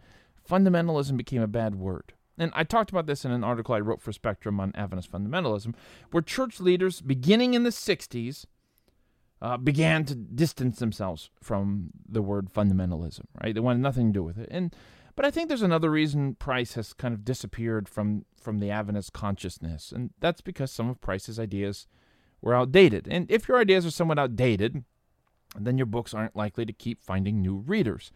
Fundamentalism 0.48 1.16
became 1.16 1.42
a 1.42 1.46
bad 1.46 1.74
word 1.76 2.12
and 2.38 2.50
I 2.54 2.64
talked 2.64 2.90
about 2.90 3.06
this 3.06 3.24
in 3.24 3.30
an 3.30 3.44
article 3.44 3.74
I 3.74 3.80
wrote 3.80 4.00
for 4.00 4.12
Spectrum 4.12 4.60
on 4.60 4.72
Adventist 4.74 5.10
fundamentalism, 5.10 5.74
where 6.10 6.22
church 6.22 6.60
leaders, 6.60 7.00
beginning 7.00 7.54
in 7.54 7.62
the 7.62 7.70
60s, 7.70 8.46
uh, 9.40 9.56
began 9.56 10.04
to 10.06 10.14
distance 10.14 10.78
themselves 10.78 11.30
from 11.42 11.90
the 12.08 12.22
word 12.22 12.48
fundamentalism, 12.52 13.24
right? 13.42 13.54
They 13.54 13.60
wanted 13.60 13.82
nothing 13.82 14.08
to 14.08 14.18
do 14.18 14.22
with 14.22 14.38
it. 14.38 14.48
And 14.50 14.74
but 15.16 15.24
I 15.24 15.30
think 15.30 15.48
there's 15.48 15.62
another 15.62 15.90
reason 15.90 16.34
Price 16.34 16.74
has 16.74 16.92
kind 16.92 17.14
of 17.14 17.24
disappeared 17.24 17.88
from 17.88 18.24
from 18.40 18.58
the 18.58 18.70
Adventist 18.70 19.12
consciousness, 19.12 19.92
and 19.92 20.10
that's 20.20 20.40
because 20.40 20.70
some 20.72 20.88
of 20.88 21.00
Price's 21.00 21.38
ideas 21.38 21.86
were 22.40 22.54
outdated. 22.54 23.06
And 23.08 23.30
if 23.30 23.46
your 23.46 23.58
ideas 23.58 23.86
are 23.86 23.90
somewhat 23.90 24.18
outdated, 24.18 24.84
then 25.58 25.78
your 25.78 25.86
books 25.86 26.14
aren't 26.14 26.36
likely 26.36 26.66
to 26.66 26.72
keep 26.72 27.02
finding 27.02 27.40
new 27.40 27.56
readers. 27.56 28.10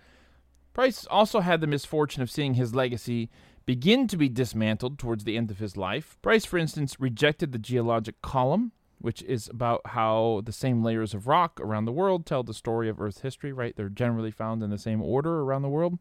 Price 0.73 1.07
also 1.11 1.41
had 1.41 1.61
the 1.61 1.67
misfortune 1.67 2.23
of 2.23 2.31
seeing 2.31 2.55
his 2.55 2.75
legacy 2.75 3.31
begin 3.69 4.09
to 4.09 4.17
be 4.17 4.31
dismantled 4.31 4.99
towards 4.99 5.25
the 5.25 5.37
end 5.37 5.51
of 5.51 5.59
his 5.59 5.77
life. 5.77 6.17
Price, 6.23 6.47
for 6.47 6.57
instance, 6.57 6.99
rejected 6.99 7.53
the 7.53 7.59
geologic 7.59 8.23
column, 8.23 8.73
which 8.99 9.21
is 9.25 9.47
about 9.47 9.83
how 9.89 10.41
the 10.47 10.53
same 10.53 10.83
layers 10.83 11.13
of 11.13 11.27
rock 11.27 11.61
around 11.61 11.85
the 11.85 11.93
world 11.93 12.25
tell 12.25 12.43
the 12.43 12.55
story 12.55 12.89
of 12.89 12.99
Earth's 12.99 13.21
history, 13.21 13.53
right? 13.53 13.77
They're 13.77 13.91
generally 13.91 14.31
found 14.31 14.63
in 14.63 14.71
the 14.71 14.79
same 14.79 15.03
order 15.03 15.43
around 15.43 15.61
the 15.61 15.69
world. 15.69 15.99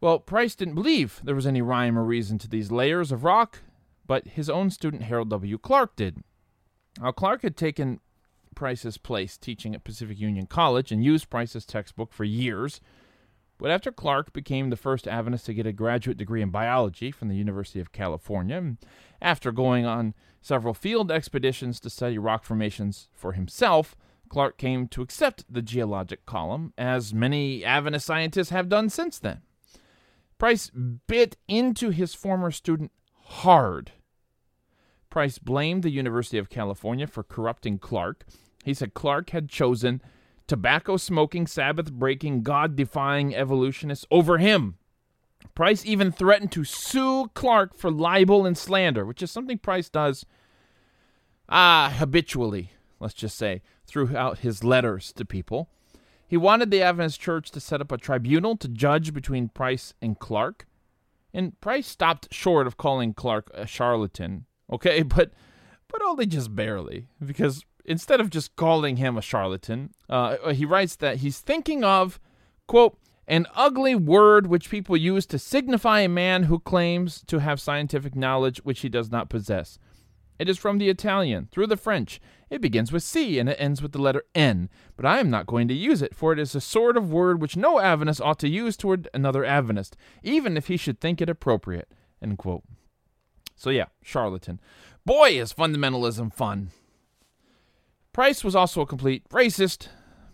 Well, 0.00 0.18
Price 0.18 0.54
didn't 0.54 0.76
believe 0.76 1.20
there 1.22 1.34
was 1.34 1.46
any 1.46 1.60
rhyme 1.60 1.98
or 1.98 2.02
reason 2.02 2.38
to 2.38 2.48
these 2.48 2.72
layers 2.72 3.12
of 3.12 3.24
rock, 3.24 3.58
but 4.06 4.28
his 4.28 4.48
own 4.48 4.70
student 4.70 5.02
Harold 5.02 5.28
W. 5.28 5.58
Clark 5.58 5.96
did. 5.96 6.24
Now, 6.98 7.12
Clark 7.12 7.42
had 7.42 7.58
taken 7.58 8.00
Price's 8.54 8.96
place 8.96 9.36
teaching 9.36 9.74
at 9.74 9.84
Pacific 9.84 10.18
Union 10.18 10.46
College 10.46 10.90
and 10.90 11.04
used 11.04 11.28
Price's 11.28 11.66
textbook 11.66 12.14
for 12.14 12.24
years 12.24 12.80
but 13.58 13.70
after 13.70 13.92
Clark 13.92 14.32
became 14.32 14.70
the 14.70 14.76
first 14.76 15.06
Adventist 15.06 15.46
to 15.46 15.54
get 15.54 15.66
a 15.66 15.72
graduate 15.72 16.16
degree 16.16 16.42
in 16.42 16.50
biology 16.50 17.10
from 17.10 17.28
the 17.28 17.36
University 17.36 17.80
of 17.80 17.92
California, 17.92 18.76
after 19.22 19.52
going 19.52 19.86
on 19.86 20.14
several 20.40 20.74
field 20.74 21.10
expeditions 21.10 21.80
to 21.80 21.90
study 21.90 22.18
rock 22.18 22.44
formations 22.44 23.08
for 23.14 23.32
himself, 23.32 23.96
Clark 24.28 24.58
came 24.58 24.88
to 24.88 25.02
accept 25.02 25.44
the 25.48 25.62
geologic 25.62 26.26
column, 26.26 26.72
as 26.76 27.14
many 27.14 27.64
Adventist 27.64 28.06
scientists 28.06 28.50
have 28.50 28.68
done 28.68 28.90
since 28.90 29.18
then. 29.18 29.42
Price 30.38 30.70
bit 30.70 31.36
into 31.46 31.90
his 31.90 32.14
former 32.14 32.50
student 32.50 32.90
hard. 33.22 33.92
Price 35.08 35.38
blamed 35.38 35.84
the 35.84 35.90
University 35.90 36.38
of 36.38 36.50
California 36.50 37.06
for 37.06 37.22
corrupting 37.22 37.78
Clark. 37.78 38.24
He 38.64 38.74
said 38.74 38.94
Clark 38.94 39.30
had 39.30 39.48
chosen 39.48 40.02
tobacco 40.46 40.96
smoking, 40.96 41.46
Sabbath 41.46 41.92
breaking, 41.92 42.42
God 42.42 42.76
defying 42.76 43.34
evolutionists 43.34 44.06
over 44.10 44.38
him. 44.38 44.76
Price 45.54 45.84
even 45.86 46.10
threatened 46.10 46.52
to 46.52 46.64
sue 46.64 47.30
Clark 47.34 47.76
for 47.76 47.90
libel 47.90 48.44
and 48.44 48.58
slander, 48.58 49.04
which 49.04 49.22
is 49.22 49.30
something 49.30 49.58
Price 49.58 49.88
does 49.88 50.24
ah 51.48 51.94
habitually, 51.96 52.72
let's 53.00 53.14
just 53.14 53.36
say, 53.36 53.62
throughout 53.86 54.38
his 54.38 54.64
letters 54.64 55.12
to 55.12 55.24
people. 55.24 55.68
He 56.26 56.36
wanted 56.36 56.70
the 56.70 56.82
Adventist 56.82 57.20
Church 57.20 57.50
to 57.50 57.60
set 57.60 57.80
up 57.80 57.92
a 57.92 57.98
tribunal 57.98 58.56
to 58.56 58.68
judge 58.68 59.12
between 59.12 59.48
Price 59.48 59.94
and 60.00 60.18
Clark. 60.18 60.66
And 61.32 61.60
Price 61.60 61.86
stopped 61.86 62.32
short 62.32 62.66
of 62.66 62.76
calling 62.76 63.14
Clark 63.14 63.50
a 63.54 63.66
charlatan, 63.66 64.46
okay, 64.72 65.02
but 65.02 65.32
but 65.88 66.02
only 66.02 66.26
just 66.26 66.56
barely, 66.56 67.06
because 67.24 67.64
instead 67.84 68.20
of 68.20 68.30
just 68.30 68.56
calling 68.56 68.96
him 68.96 69.16
a 69.16 69.22
charlatan, 69.22 69.90
uh, 70.08 70.52
he 70.52 70.64
writes 70.64 70.96
that 70.96 71.18
he's 71.18 71.40
thinking 71.40 71.84
of, 71.84 72.20
quote, 72.66 72.98
an 73.26 73.46
ugly 73.54 73.94
word 73.94 74.46
which 74.46 74.70
people 74.70 74.96
use 74.96 75.24
to 75.26 75.38
signify 75.38 76.00
a 76.00 76.08
man 76.08 76.44
who 76.44 76.58
claims 76.58 77.22
to 77.26 77.38
have 77.38 77.60
scientific 77.60 78.14
knowledge 78.14 78.58
which 78.58 78.80
he 78.80 78.88
does 78.88 79.10
not 79.10 79.30
possess. 79.30 79.78
It 80.38 80.48
is 80.48 80.58
from 80.58 80.78
the 80.78 80.88
Italian, 80.88 81.48
through 81.50 81.68
the 81.68 81.76
French. 81.76 82.20
It 82.50 82.60
begins 82.60 82.92
with 82.92 83.02
C 83.02 83.38
and 83.38 83.48
it 83.48 83.56
ends 83.58 83.80
with 83.80 83.92
the 83.92 84.02
letter 84.02 84.24
N, 84.34 84.68
but 84.96 85.06
I 85.06 85.20
am 85.20 85.30
not 85.30 85.46
going 85.46 85.68
to 85.68 85.74
use 85.74 86.02
it, 86.02 86.14
for 86.14 86.32
it 86.32 86.38
is 86.38 86.54
a 86.54 86.60
sort 86.60 86.96
of 86.96 87.12
word 87.12 87.40
which 87.40 87.56
no 87.56 87.80
Adventist 87.80 88.20
ought 88.20 88.38
to 88.40 88.48
use 88.48 88.76
toward 88.76 89.08
another 89.14 89.44
Adventist, 89.44 89.96
even 90.22 90.56
if 90.56 90.66
he 90.66 90.76
should 90.76 91.00
think 91.00 91.22
it 91.22 91.30
appropriate. 91.30 91.88
So 93.56 93.70
yeah, 93.70 93.86
charlatan. 94.02 94.60
Boy, 95.06 95.40
is 95.40 95.52
fundamentalism 95.52 96.32
fun. 96.34 96.70
Price 98.14 98.44
was 98.44 98.54
also 98.54 98.80
a 98.80 98.86
complete 98.86 99.28
racist, 99.30 99.88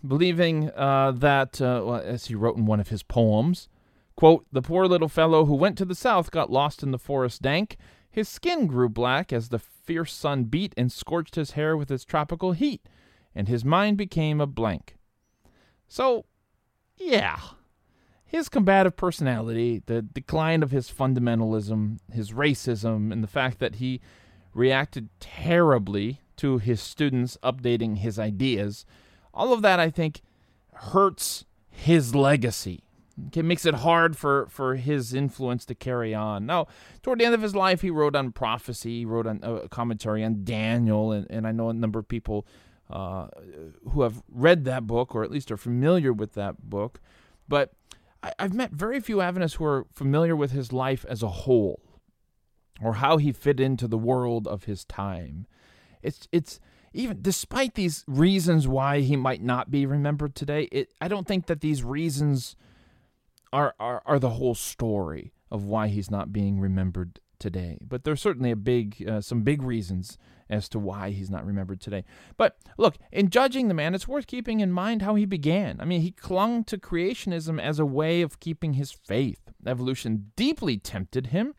believing 0.07 0.69
uh, 0.75 1.13
that, 1.15 1.59
uh, 1.59 1.81
well, 1.83 1.95
as 1.95 2.27
he 2.27 2.35
wrote 2.35 2.55
in 2.55 2.67
one 2.67 2.79
of 2.79 2.89
his 2.89 3.01
poems, 3.01 3.69
quote, 4.15 4.45
the 4.51 4.61
poor 4.61 4.85
little 4.85 5.09
fellow 5.09 5.45
who 5.45 5.55
went 5.55 5.79
to 5.79 5.85
the 5.85 5.95
south 5.95 6.29
got 6.29 6.51
lost 6.51 6.83
in 6.83 6.91
the 6.91 6.99
forest 6.99 7.41
dank. 7.41 7.77
His 8.07 8.29
skin 8.29 8.67
grew 8.67 8.87
black 8.87 9.33
as 9.33 9.49
the 9.49 9.57
fierce 9.57 10.13
sun 10.13 10.43
beat 10.43 10.75
and 10.77 10.91
scorched 10.91 11.33
his 11.33 11.51
hair 11.51 11.75
with 11.75 11.89
its 11.89 12.05
tropical 12.05 12.51
heat, 12.51 12.87
and 13.33 13.47
his 13.47 13.65
mind 13.65 13.97
became 13.97 14.39
a 14.39 14.45
blank. 14.45 14.95
So, 15.87 16.25
yeah, 16.97 17.39
his 18.23 18.47
combative 18.47 18.95
personality, 18.95 19.81
the 19.87 20.03
decline 20.03 20.61
of 20.61 20.69
his 20.69 20.91
fundamentalism, 20.91 21.97
his 22.13 22.31
racism, 22.31 23.11
and 23.11 23.23
the 23.23 23.27
fact 23.27 23.57
that 23.57 23.75
he 23.75 24.01
reacted 24.53 25.09
terribly 25.19 26.21
to 26.41 26.57
his 26.57 26.81
students 26.81 27.37
updating 27.43 27.97
his 27.97 28.19
ideas 28.19 28.85
all 29.33 29.53
of 29.53 29.61
that 29.61 29.79
I 29.79 29.89
think 29.89 30.21
hurts 30.73 31.45
his 31.69 32.15
legacy. 32.15 32.83
It 33.35 33.45
makes 33.45 33.65
it 33.65 33.75
hard 33.75 34.17
for, 34.17 34.47
for 34.49 34.75
his 34.75 35.13
influence 35.13 35.65
to 35.65 35.75
carry 35.75 36.13
on. 36.13 36.45
Now, 36.45 36.67
toward 37.03 37.19
the 37.19 37.25
end 37.25 37.35
of 37.35 37.41
his 37.41 37.55
life, 37.55 37.81
he 37.81 37.89
wrote 37.89 38.15
on 38.15 38.31
prophecy, 38.31 38.99
he 38.99 39.05
wrote 39.05 39.27
on 39.27 39.39
a 39.43 39.67
commentary 39.67 40.23
on 40.23 40.43
Daniel, 40.43 41.11
and, 41.11 41.27
and 41.29 41.45
I 41.45 41.51
know 41.51 41.69
a 41.69 41.73
number 41.73 41.99
of 41.99 42.07
people 42.07 42.47
uh, 42.89 43.27
who 43.91 44.01
have 44.01 44.23
read 44.29 44.65
that 44.65 44.87
book 44.87 45.13
or 45.13 45.23
at 45.23 45.31
least 45.31 45.51
are 45.51 45.57
familiar 45.57 46.11
with 46.11 46.33
that 46.33 46.69
book. 46.69 46.99
But 47.47 47.73
I, 48.23 48.33
I've 48.39 48.53
met 48.53 48.71
very 48.71 48.99
few 48.99 49.21
Adventists 49.21 49.55
who 49.55 49.65
are 49.65 49.85
familiar 49.93 50.35
with 50.35 50.51
his 50.51 50.73
life 50.73 51.05
as 51.07 51.21
a 51.21 51.29
whole 51.29 51.81
or 52.81 52.95
how 52.95 53.17
he 53.17 53.31
fit 53.31 53.59
into 53.59 53.87
the 53.87 53.97
world 53.97 54.47
of 54.47 54.63
his 54.63 54.83
time. 54.85 55.45
It's 56.03 56.27
it's 56.31 56.59
even 56.93 57.21
despite 57.21 57.75
these 57.75 58.03
reasons 58.07 58.67
why 58.67 58.99
he 59.01 59.15
might 59.15 59.41
not 59.41 59.71
be 59.71 59.85
remembered 59.85 60.35
today, 60.35 60.67
it, 60.71 60.93
I 60.99 61.07
don't 61.07 61.27
think 61.27 61.45
that 61.45 61.61
these 61.61 61.83
reasons 61.83 62.55
are, 63.53 63.73
are, 63.79 64.01
are 64.05 64.19
the 64.19 64.31
whole 64.31 64.55
story 64.55 65.33
of 65.49 65.63
why 65.63 65.87
he's 65.87 66.11
not 66.11 66.33
being 66.33 66.59
remembered 66.59 67.19
today. 67.39 67.79
But 67.81 68.03
there's 68.03 68.21
certainly 68.21 68.51
a 68.51 68.55
big, 68.55 69.05
uh, 69.07 69.21
some 69.21 69.41
big 69.41 69.61
reasons 69.61 70.17
as 70.49 70.67
to 70.69 70.79
why 70.79 71.11
he's 71.11 71.29
not 71.29 71.45
remembered 71.45 71.79
today. 71.79 72.03
But 72.37 72.57
look, 72.77 72.97
in 73.11 73.29
judging 73.29 73.67
the 73.67 73.73
man, 73.73 73.95
it's 73.95 74.07
worth 74.07 74.27
keeping 74.27 74.59
in 74.59 74.71
mind 74.71 75.01
how 75.01 75.15
he 75.15 75.25
began. 75.25 75.79
I 75.79 75.85
mean, 75.85 76.01
he 76.01 76.11
clung 76.11 76.65
to 76.65 76.77
creationism 76.77 77.59
as 77.59 77.79
a 77.79 77.85
way 77.85 78.21
of 78.21 78.39
keeping 78.39 78.73
his 78.73 78.91
faith. 78.91 79.39
Evolution 79.65 80.31
deeply 80.35 80.77
tempted 80.77 81.27
him 81.27 81.55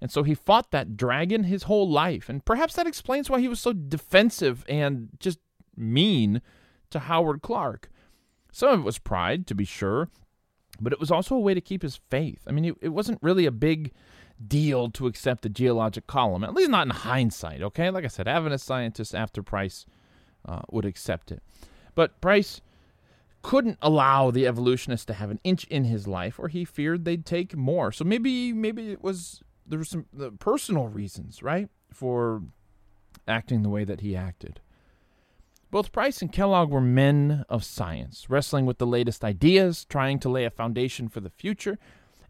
and 0.00 0.10
so 0.10 0.22
he 0.22 0.34
fought 0.34 0.70
that 0.70 0.96
dragon 0.96 1.44
his 1.44 1.64
whole 1.64 1.88
life. 1.88 2.28
And 2.28 2.44
perhaps 2.44 2.74
that 2.74 2.86
explains 2.86 3.30
why 3.30 3.40
he 3.40 3.48
was 3.48 3.60
so 3.60 3.72
defensive 3.72 4.64
and 4.68 5.08
just 5.18 5.38
mean 5.76 6.42
to 6.90 7.00
Howard 7.00 7.42
Clark. 7.42 7.90
Some 8.52 8.70
of 8.70 8.80
it 8.80 8.84
was 8.84 8.98
pride, 8.98 9.46
to 9.46 9.54
be 9.54 9.64
sure, 9.64 10.08
but 10.80 10.92
it 10.92 11.00
was 11.00 11.10
also 11.10 11.34
a 11.34 11.40
way 11.40 11.54
to 11.54 11.60
keep 11.60 11.82
his 11.82 12.00
faith. 12.10 12.42
I 12.46 12.52
mean, 12.52 12.76
it, 12.80 12.88
wasn't 12.88 13.22
really 13.22 13.46
a 13.46 13.50
big 13.50 13.92
deal 14.46 14.90
to 14.90 15.06
accept 15.06 15.42
the 15.42 15.48
geologic 15.48 16.06
column, 16.06 16.44
at 16.44 16.54
least 16.54 16.70
not 16.70 16.86
in 16.86 16.90
hindsight, 16.90 17.62
okay? 17.62 17.90
Like 17.90 18.04
I 18.04 18.08
said, 18.08 18.28
Adventist 18.28 18.66
scientists 18.66 19.14
after 19.14 19.42
Price 19.42 19.86
uh, 20.46 20.62
would 20.70 20.84
accept 20.84 21.32
it. 21.32 21.42
But 21.94 22.20
Price 22.20 22.60
couldn't 23.42 23.78
allow 23.80 24.30
the 24.30 24.46
evolutionists 24.46 25.06
to 25.06 25.14
have 25.14 25.30
an 25.30 25.40
inch 25.44 25.64
in 25.64 25.84
his 25.84 26.06
life, 26.06 26.38
or 26.38 26.48
he 26.48 26.64
feared 26.64 27.04
they'd 27.04 27.24
take 27.24 27.56
more. 27.56 27.92
So 27.92 28.04
maybe 28.04 28.52
maybe 28.52 28.90
it 28.90 29.02
was 29.02 29.42
there 29.66 29.78
were 29.78 29.84
some 29.84 30.06
uh, 30.20 30.30
personal 30.38 30.88
reasons, 30.88 31.42
right, 31.42 31.68
for 31.92 32.42
acting 33.26 33.62
the 33.62 33.68
way 33.68 33.84
that 33.84 34.00
he 34.00 34.16
acted. 34.16 34.60
Both 35.70 35.92
Price 35.92 36.22
and 36.22 36.32
Kellogg 36.32 36.70
were 36.70 36.80
men 36.80 37.44
of 37.48 37.64
science, 37.64 38.30
wrestling 38.30 38.66
with 38.66 38.78
the 38.78 38.86
latest 38.86 39.24
ideas, 39.24 39.84
trying 39.84 40.20
to 40.20 40.28
lay 40.28 40.44
a 40.44 40.50
foundation 40.50 41.08
for 41.08 41.20
the 41.20 41.30
future, 41.30 41.78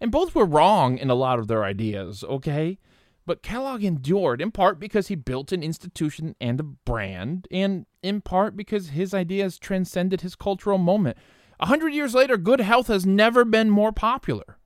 and 0.01 0.11
both 0.11 0.35
were 0.35 0.47
wrong 0.47 0.99
in 0.99 1.11
a 1.11 1.15
lot 1.15 1.39
of 1.39 1.47
their 1.47 1.65
ideas, 1.65 2.25
okay? 2.25 2.79
But 3.27 3.43
Kellogg 3.43 3.83
endured, 3.83 4.41
in 4.41 4.53
part 4.53 4.79
because 4.79 5.09
he 5.09 5.17
built 5.17 5.53
an 5.53 5.63
institution 5.63 6.35
and 6.41 6.61
a 6.61 6.63
brand, 6.63 7.47
and 7.51 7.87
in 8.03 8.21
part 8.21 8.57
because 8.57 8.91
his 8.91 9.13
ideas 9.13 9.59
transcended 9.59 10.21
his 10.21 10.35
cultural 10.37 10.79
moment. 10.79 11.19
A 11.59 11.67
hundred 11.67 11.93
years 11.93 12.15
later, 12.15 12.37
good 12.37 12.61
health 12.61 12.87
has 12.87 13.05
never 13.05 13.45
been 13.45 13.69
more 13.69 13.93
popular. 13.93 14.59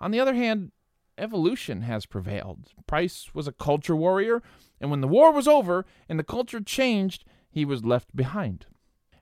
On 0.00 0.10
the 0.10 0.20
other 0.20 0.34
hand, 0.34 0.72
evolution 1.18 1.82
has 1.82 2.06
prevailed. 2.06 2.72
Price 2.86 3.30
was 3.34 3.48
a 3.48 3.52
culture 3.52 3.96
warrior, 3.96 4.42
and 4.80 4.90
when 4.90 5.00
the 5.00 5.08
war 5.08 5.32
was 5.32 5.48
over 5.48 5.84
and 6.08 6.18
the 6.18 6.24
culture 6.24 6.60
changed, 6.60 7.24
he 7.50 7.64
was 7.64 7.84
left 7.84 8.14
behind. 8.14 8.66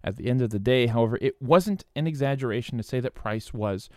At 0.02 0.16
the 0.16 0.28
end 0.28 0.42
of 0.42 0.50
the 0.50 0.58
day, 0.58 0.86
however, 0.86 1.18
it 1.20 1.40
wasn't 1.40 1.84
an 1.96 2.06
exaggeration 2.06 2.76
to 2.76 2.84
say 2.84 3.00
that 3.00 3.14
Price 3.14 3.54
was 3.54 3.88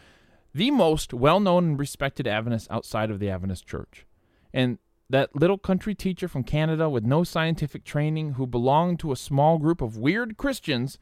the 0.53 0.71
most 0.71 1.13
well 1.13 1.39
known 1.39 1.63
and 1.65 1.79
respected 1.79 2.27
Adventist 2.27 2.67
outside 2.71 3.11
of 3.11 3.19
the 3.19 3.29
Adventist 3.29 3.65
Church. 3.65 4.05
And 4.53 4.77
that 5.09 5.35
little 5.35 5.57
country 5.57 5.95
teacher 5.95 6.27
from 6.27 6.43
Canada 6.43 6.89
with 6.89 7.03
no 7.03 7.23
scientific 7.23 7.83
training 7.83 8.33
who 8.33 8.47
belonged 8.47 8.99
to 8.99 9.11
a 9.11 9.17
small 9.17 9.57
group 9.57 9.81
of 9.81 9.97
weird 9.97 10.37
Christians 10.37 10.97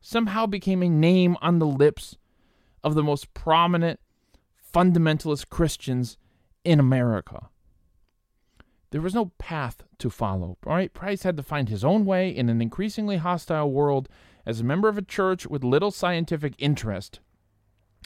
somehow 0.00 0.46
became 0.46 0.82
a 0.82 0.88
name 0.88 1.36
on 1.40 1.58
the 1.58 1.66
lips 1.66 2.16
of 2.82 2.94
the 2.94 3.02
most 3.02 3.32
prominent 3.34 3.98
fundamentalist 4.74 5.48
Christians 5.50 6.18
in 6.64 6.80
America. 6.80 7.48
There 8.90 9.00
was 9.00 9.14
no 9.14 9.32
path 9.38 9.84
to 9.98 10.10
follow. 10.10 10.56
Right, 10.64 10.92
Price 10.92 11.22
had 11.22 11.36
to 11.36 11.42
find 11.42 11.68
his 11.68 11.84
own 11.84 12.04
way 12.04 12.28
in 12.28 12.48
an 12.48 12.60
increasingly 12.60 13.16
hostile 13.16 13.70
world 13.70 14.08
as 14.44 14.60
a 14.60 14.64
member 14.64 14.88
of 14.88 14.98
a 14.98 15.02
church 15.02 15.46
with 15.46 15.64
little 15.64 15.90
scientific 15.90 16.54
interest. 16.58 17.20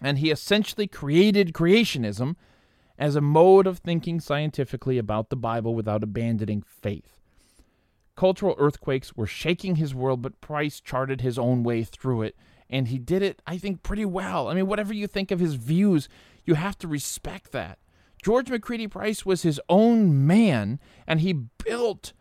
And 0.03 0.19
he 0.19 0.31
essentially 0.31 0.87
created 0.87 1.53
creationism 1.53 2.37
as 2.99 3.17
a 3.17 3.21
mode 3.21 3.67
of 3.67 3.79
thinking 3.79 4.21
scientifically 4.21 4.99
about 4.99 5.31
the 5.31 5.37
Bible 5.37 5.75
without 5.75 6.03
abandoning 6.03 6.63
faith. 6.63 7.19
Cultural 8.17 8.57
earthquakes 8.59 9.17
were 9.17 9.27
shaking 9.27 9.77
his 9.77 9.95
world, 9.95 10.23
but 10.23 10.41
Price 10.41 10.81
charted 10.81 11.21
his 11.21 11.39
own 11.39 11.63
way 11.63 11.85
through 11.85 12.23
it, 12.23 12.37
and 12.69 12.89
he 12.89 12.99
did 12.99 13.23
it, 13.23 13.41
I 13.47 13.59
think, 13.59 13.83
pretty 13.83 14.05
well. 14.05 14.49
I 14.49 14.55
mean, 14.55 14.67
whatever 14.67 14.93
you 14.93 15.07
think 15.07 15.31
of 15.31 15.39
his 15.39 15.55
views, 15.55 16.09
you 16.49 16.55
have 16.55 16.79
to 16.79 16.89
respect 16.89 17.53
that. 17.53 17.79
George 18.23 18.51
McCready 18.51 18.89
Price 18.89 19.27
was 19.27 19.43
his 19.43 19.61
own 19.69 20.27
man, 20.27 20.81
and 21.07 21.21
he 21.21 21.33
built 21.33 22.15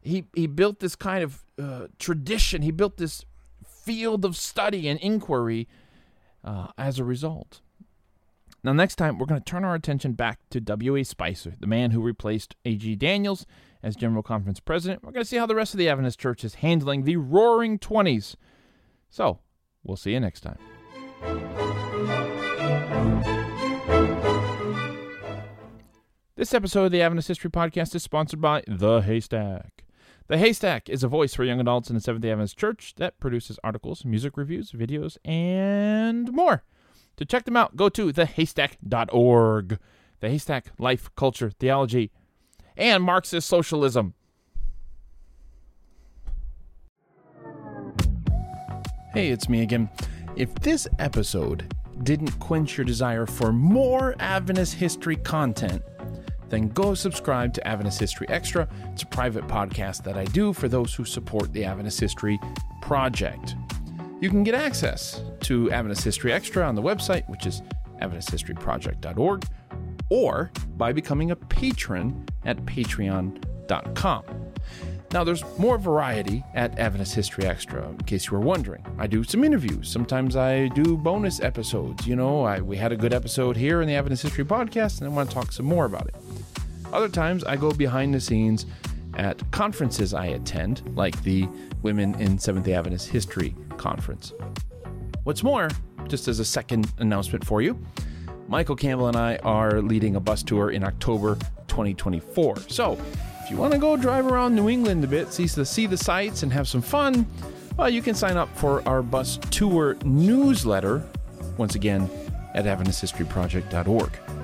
he 0.00 0.24
he 0.34 0.46
built 0.46 0.78
this 0.78 0.94
kind 0.94 1.24
of 1.24 1.44
uh, 1.60 1.88
tradition. 1.98 2.62
He 2.62 2.70
built 2.70 2.96
this 2.96 3.24
field 3.66 4.24
of 4.24 4.36
study 4.36 4.88
and 4.88 4.98
inquiry 5.00 5.66
uh, 6.44 6.68
as 6.78 6.98
a 6.98 7.04
result. 7.04 7.60
Now, 8.62 8.72
next 8.72 8.94
time, 8.94 9.18
we're 9.18 9.26
going 9.26 9.40
to 9.40 9.44
turn 9.44 9.64
our 9.64 9.74
attention 9.74 10.12
back 10.12 10.38
to 10.50 10.60
W.A. 10.60 11.04
Spicer, 11.04 11.52
the 11.58 11.66
man 11.66 11.90
who 11.90 12.00
replaced 12.00 12.54
A.G. 12.64 12.96
Daniells 12.96 13.44
as 13.82 13.94
General 13.94 14.22
Conference 14.22 14.58
President. 14.58 15.02
We're 15.02 15.12
going 15.12 15.24
to 15.24 15.28
see 15.28 15.36
how 15.36 15.44
the 15.44 15.54
rest 15.54 15.74
of 15.74 15.78
the 15.78 15.90
Adventist 15.90 16.18
Church 16.18 16.44
is 16.44 16.54
handling 16.56 17.04
the 17.04 17.16
roaring 17.16 17.78
20s. 17.78 18.36
So, 19.10 19.40
we'll 19.82 19.98
see 19.98 20.12
you 20.12 20.20
next 20.20 20.40
time. 20.40 21.83
This 26.44 26.52
episode 26.52 26.84
of 26.84 26.92
the 26.92 27.00
Adventist 27.00 27.28
History 27.28 27.50
Podcast 27.50 27.94
is 27.94 28.02
sponsored 28.02 28.38
by 28.38 28.62
The 28.68 29.00
Haystack. 29.00 29.82
The 30.26 30.36
Haystack 30.36 30.90
is 30.90 31.02
a 31.02 31.08
voice 31.08 31.32
for 31.32 31.42
young 31.42 31.58
adults 31.58 31.88
in 31.88 31.94
the 31.94 32.02
Seventh 32.02 32.22
day 32.22 32.32
Adventist 32.32 32.58
Church 32.58 32.92
that 32.98 33.18
produces 33.18 33.58
articles, 33.64 34.04
music 34.04 34.36
reviews, 34.36 34.70
videos, 34.72 35.16
and 35.24 36.30
more. 36.34 36.62
To 37.16 37.24
check 37.24 37.46
them 37.46 37.56
out, 37.56 37.76
go 37.76 37.88
to 37.88 38.12
thehaystack.org. 38.12 39.78
The 40.20 40.28
Haystack, 40.28 40.66
Life, 40.78 41.08
Culture, 41.16 41.48
Theology, 41.48 42.12
and 42.76 43.02
Marxist 43.02 43.48
Socialism. 43.48 44.12
Hey, 49.14 49.30
it's 49.30 49.48
me 49.48 49.62
again. 49.62 49.88
If 50.36 50.54
this 50.56 50.86
episode 50.98 51.74
didn't 52.02 52.38
quench 52.38 52.76
your 52.76 52.84
desire 52.84 53.24
for 53.24 53.50
more 53.50 54.14
Adventist 54.18 54.74
history 54.74 55.16
content, 55.16 55.80
then 56.54 56.68
go 56.68 56.94
subscribe 56.94 57.52
to 57.54 57.66
Adventist 57.66 57.98
History 57.98 58.28
Extra. 58.28 58.68
It's 58.92 59.02
a 59.02 59.06
private 59.06 59.46
podcast 59.48 60.04
that 60.04 60.16
I 60.16 60.24
do 60.24 60.52
for 60.52 60.68
those 60.68 60.94
who 60.94 61.04
support 61.04 61.52
the 61.52 61.64
Adventist 61.64 61.98
History 61.98 62.38
Project. 62.80 63.56
you 64.20 64.30
can 64.30 64.44
get 64.44 64.54
access 64.54 65.20
to 65.40 65.70
Adventist 65.72 66.04
History 66.04 66.32
Extra 66.32 66.66
on 66.66 66.74
the 66.74 66.82
website, 66.82 67.28
which 67.28 67.44
is 67.44 67.60
AdventistHistoryProject.org, 68.00 69.44
or 70.10 70.50
by 70.76 70.92
becoming 70.92 71.32
a 71.32 71.36
patron 71.36 72.24
at 72.44 72.56
patreon.com. 72.64 74.24
Now, 75.12 75.22
there's 75.22 75.44
more 75.58 75.78
variety 75.78 76.42
at 76.54 76.78
Adventist 76.78 77.14
History 77.14 77.44
Extra, 77.46 77.88
in 77.88 77.98
case 77.98 78.26
you 78.26 78.32
were 78.32 78.40
wondering. 78.40 78.84
I 78.98 79.06
do 79.06 79.22
some 79.22 79.44
interviews. 79.44 79.88
Sometimes 79.88 80.34
I 80.34 80.68
do 80.68 80.96
bonus 80.96 81.40
episodes. 81.40 82.06
You 82.06 82.16
know, 82.16 82.42
I, 82.42 82.60
we 82.60 82.76
had 82.76 82.90
a 82.92 82.96
good 82.96 83.12
episode 83.12 83.56
here 83.56 83.80
in 83.80 83.86
the 83.86 83.94
Adventist 83.94 84.22
History 84.24 84.44
Podcast, 84.44 85.00
and 85.00 85.08
I 85.08 85.12
want 85.12 85.28
to 85.28 85.34
talk 85.34 85.52
some 85.52 85.66
more 85.66 85.84
about 85.84 86.08
it. 86.08 86.16
Other 86.94 87.08
times, 87.08 87.42
I 87.42 87.56
go 87.56 87.72
behind 87.72 88.14
the 88.14 88.20
scenes 88.20 88.66
at 89.14 89.50
conferences 89.50 90.14
I 90.14 90.26
attend, 90.26 90.82
like 90.94 91.20
the 91.24 91.48
Women 91.82 92.14
in 92.20 92.38
Seventh 92.38 92.66
day 92.66 92.74
Adventist 92.74 93.08
History 93.08 93.56
Conference. 93.76 94.32
What's 95.24 95.42
more, 95.42 95.68
just 96.06 96.28
as 96.28 96.38
a 96.38 96.44
second 96.44 96.92
announcement 96.98 97.44
for 97.44 97.60
you, 97.62 97.84
Michael 98.46 98.76
Campbell 98.76 99.08
and 99.08 99.16
I 99.16 99.36
are 99.38 99.82
leading 99.82 100.14
a 100.14 100.20
bus 100.20 100.44
tour 100.44 100.70
in 100.70 100.84
October 100.84 101.34
2024. 101.66 102.60
So, 102.68 102.96
if 103.42 103.50
you 103.50 103.56
want 103.56 103.72
to 103.72 103.78
go 103.80 103.96
drive 103.96 104.26
around 104.26 104.54
New 104.54 104.68
England 104.68 105.02
a 105.02 105.08
bit, 105.08 105.32
see 105.32 105.46
the, 105.46 105.66
see 105.66 105.88
the 105.88 105.96
sights, 105.96 106.44
and 106.44 106.52
have 106.52 106.68
some 106.68 106.80
fun, 106.80 107.26
well, 107.76 107.90
you 107.90 108.02
can 108.02 108.14
sign 108.14 108.36
up 108.36 108.56
for 108.56 108.86
our 108.88 109.02
bus 109.02 109.40
tour 109.50 109.96
newsletter, 110.04 111.02
once 111.58 111.74
again, 111.74 112.08
at 112.54 112.66
AdventistHistoryProject.org. 112.66 114.43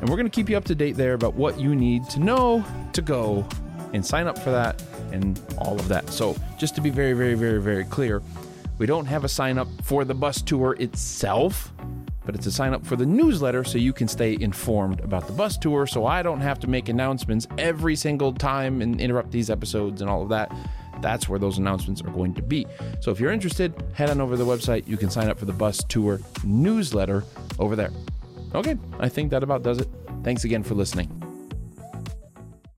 And 0.00 0.08
we're 0.08 0.16
going 0.16 0.26
to 0.26 0.34
keep 0.34 0.48
you 0.48 0.56
up 0.56 0.64
to 0.64 0.74
date 0.74 0.96
there 0.96 1.14
about 1.14 1.34
what 1.34 1.58
you 1.58 1.74
need 1.74 2.08
to 2.10 2.20
know 2.20 2.64
to 2.92 3.02
go 3.02 3.46
and 3.92 4.04
sign 4.04 4.26
up 4.26 4.38
for 4.38 4.50
that 4.50 4.82
and 5.12 5.40
all 5.58 5.78
of 5.78 5.88
that. 5.88 6.08
So, 6.10 6.36
just 6.58 6.74
to 6.76 6.80
be 6.80 6.90
very, 6.90 7.14
very, 7.14 7.34
very, 7.34 7.60
very 7.60 7.84
clear, 7.84 8.22
we 8.78 8.86
don't 8.86 9.06
have 9.06 9.24
a 9.24 9.28
sign 9.28 9.58
up 9.58 9.68
for 9.82 10.04
the 10.04 10.14
bus 10.14 10.42
tour 10.42 10.76
itself 10.78 11.72
but 12.28 12.34
it's 12.34 12.44
a 12.44 12.52
sign 12.52 12.74
up 12.74 12.84
for 12.84 12.94
the 12.94 13.06
newsletter 13.06 13.64
so 13.64 13.78
you 13.78 13.90
can 13.90 14.06
stay 14.06 14.36
informed 14.38 15.00
about 15.00 15.26
the 15.26 15.32
bus 15.32 15.56
tour 15.56 15.86
so 15.86 16.04
I 16.04 16.22
don't 16.22 16.42
have 16.42 16.60
to 16.60 16.66
make 16.66 16.90
announcements 16.90 17.46
every 17.56 17.96
single 17.96 18.34
time 18.34 18.82
and 18.82 19.00
interrupt 19.00 19.30
these 19.30 19.48
episodes 19.48 20.02
and 20.02 20.10
all 20.10 20.20
of 20.20 20.28
that. 20.28 20.54
That's 21.00 21.26
where 21.26 21.38
those 21.38 21.56
announcements 21.56 22.02
are 22.02 22.10
going 22.10 22.34
to 22.34 22.42
be. 22.42 22.66
So 23.00 23.10
if 23.10 23.18
you're 23.18 23.32
interested, 23.32 23.72
head 23.94 24.10
on 24.10 24.20
over 24.20 24.36
to 24.36 24.36
the 24.36 24.44
website. 24.44 24.86
You 24.86 24.98
can 24.98 25.08
sign 25.08 25.30
up 25.30 25.38
for 25.38 25.46
the 25.46 25.54
bus 25.54 25.82
tour 25.84 26.20
newsletter 26.44 27.24
over 27.58 27.74
there. 27.74 27.92
Okay, 28.54 28.76
I 28.98 29.08
think 29.08 29.30
that 29.30 29.42
about 29.42 29.62
does 29.62 29.78
it. 29.78 29.88
Thanks 30.24 30.44
again 30.44 30.62
for 30.62 30.74
listening. 30.74 31.27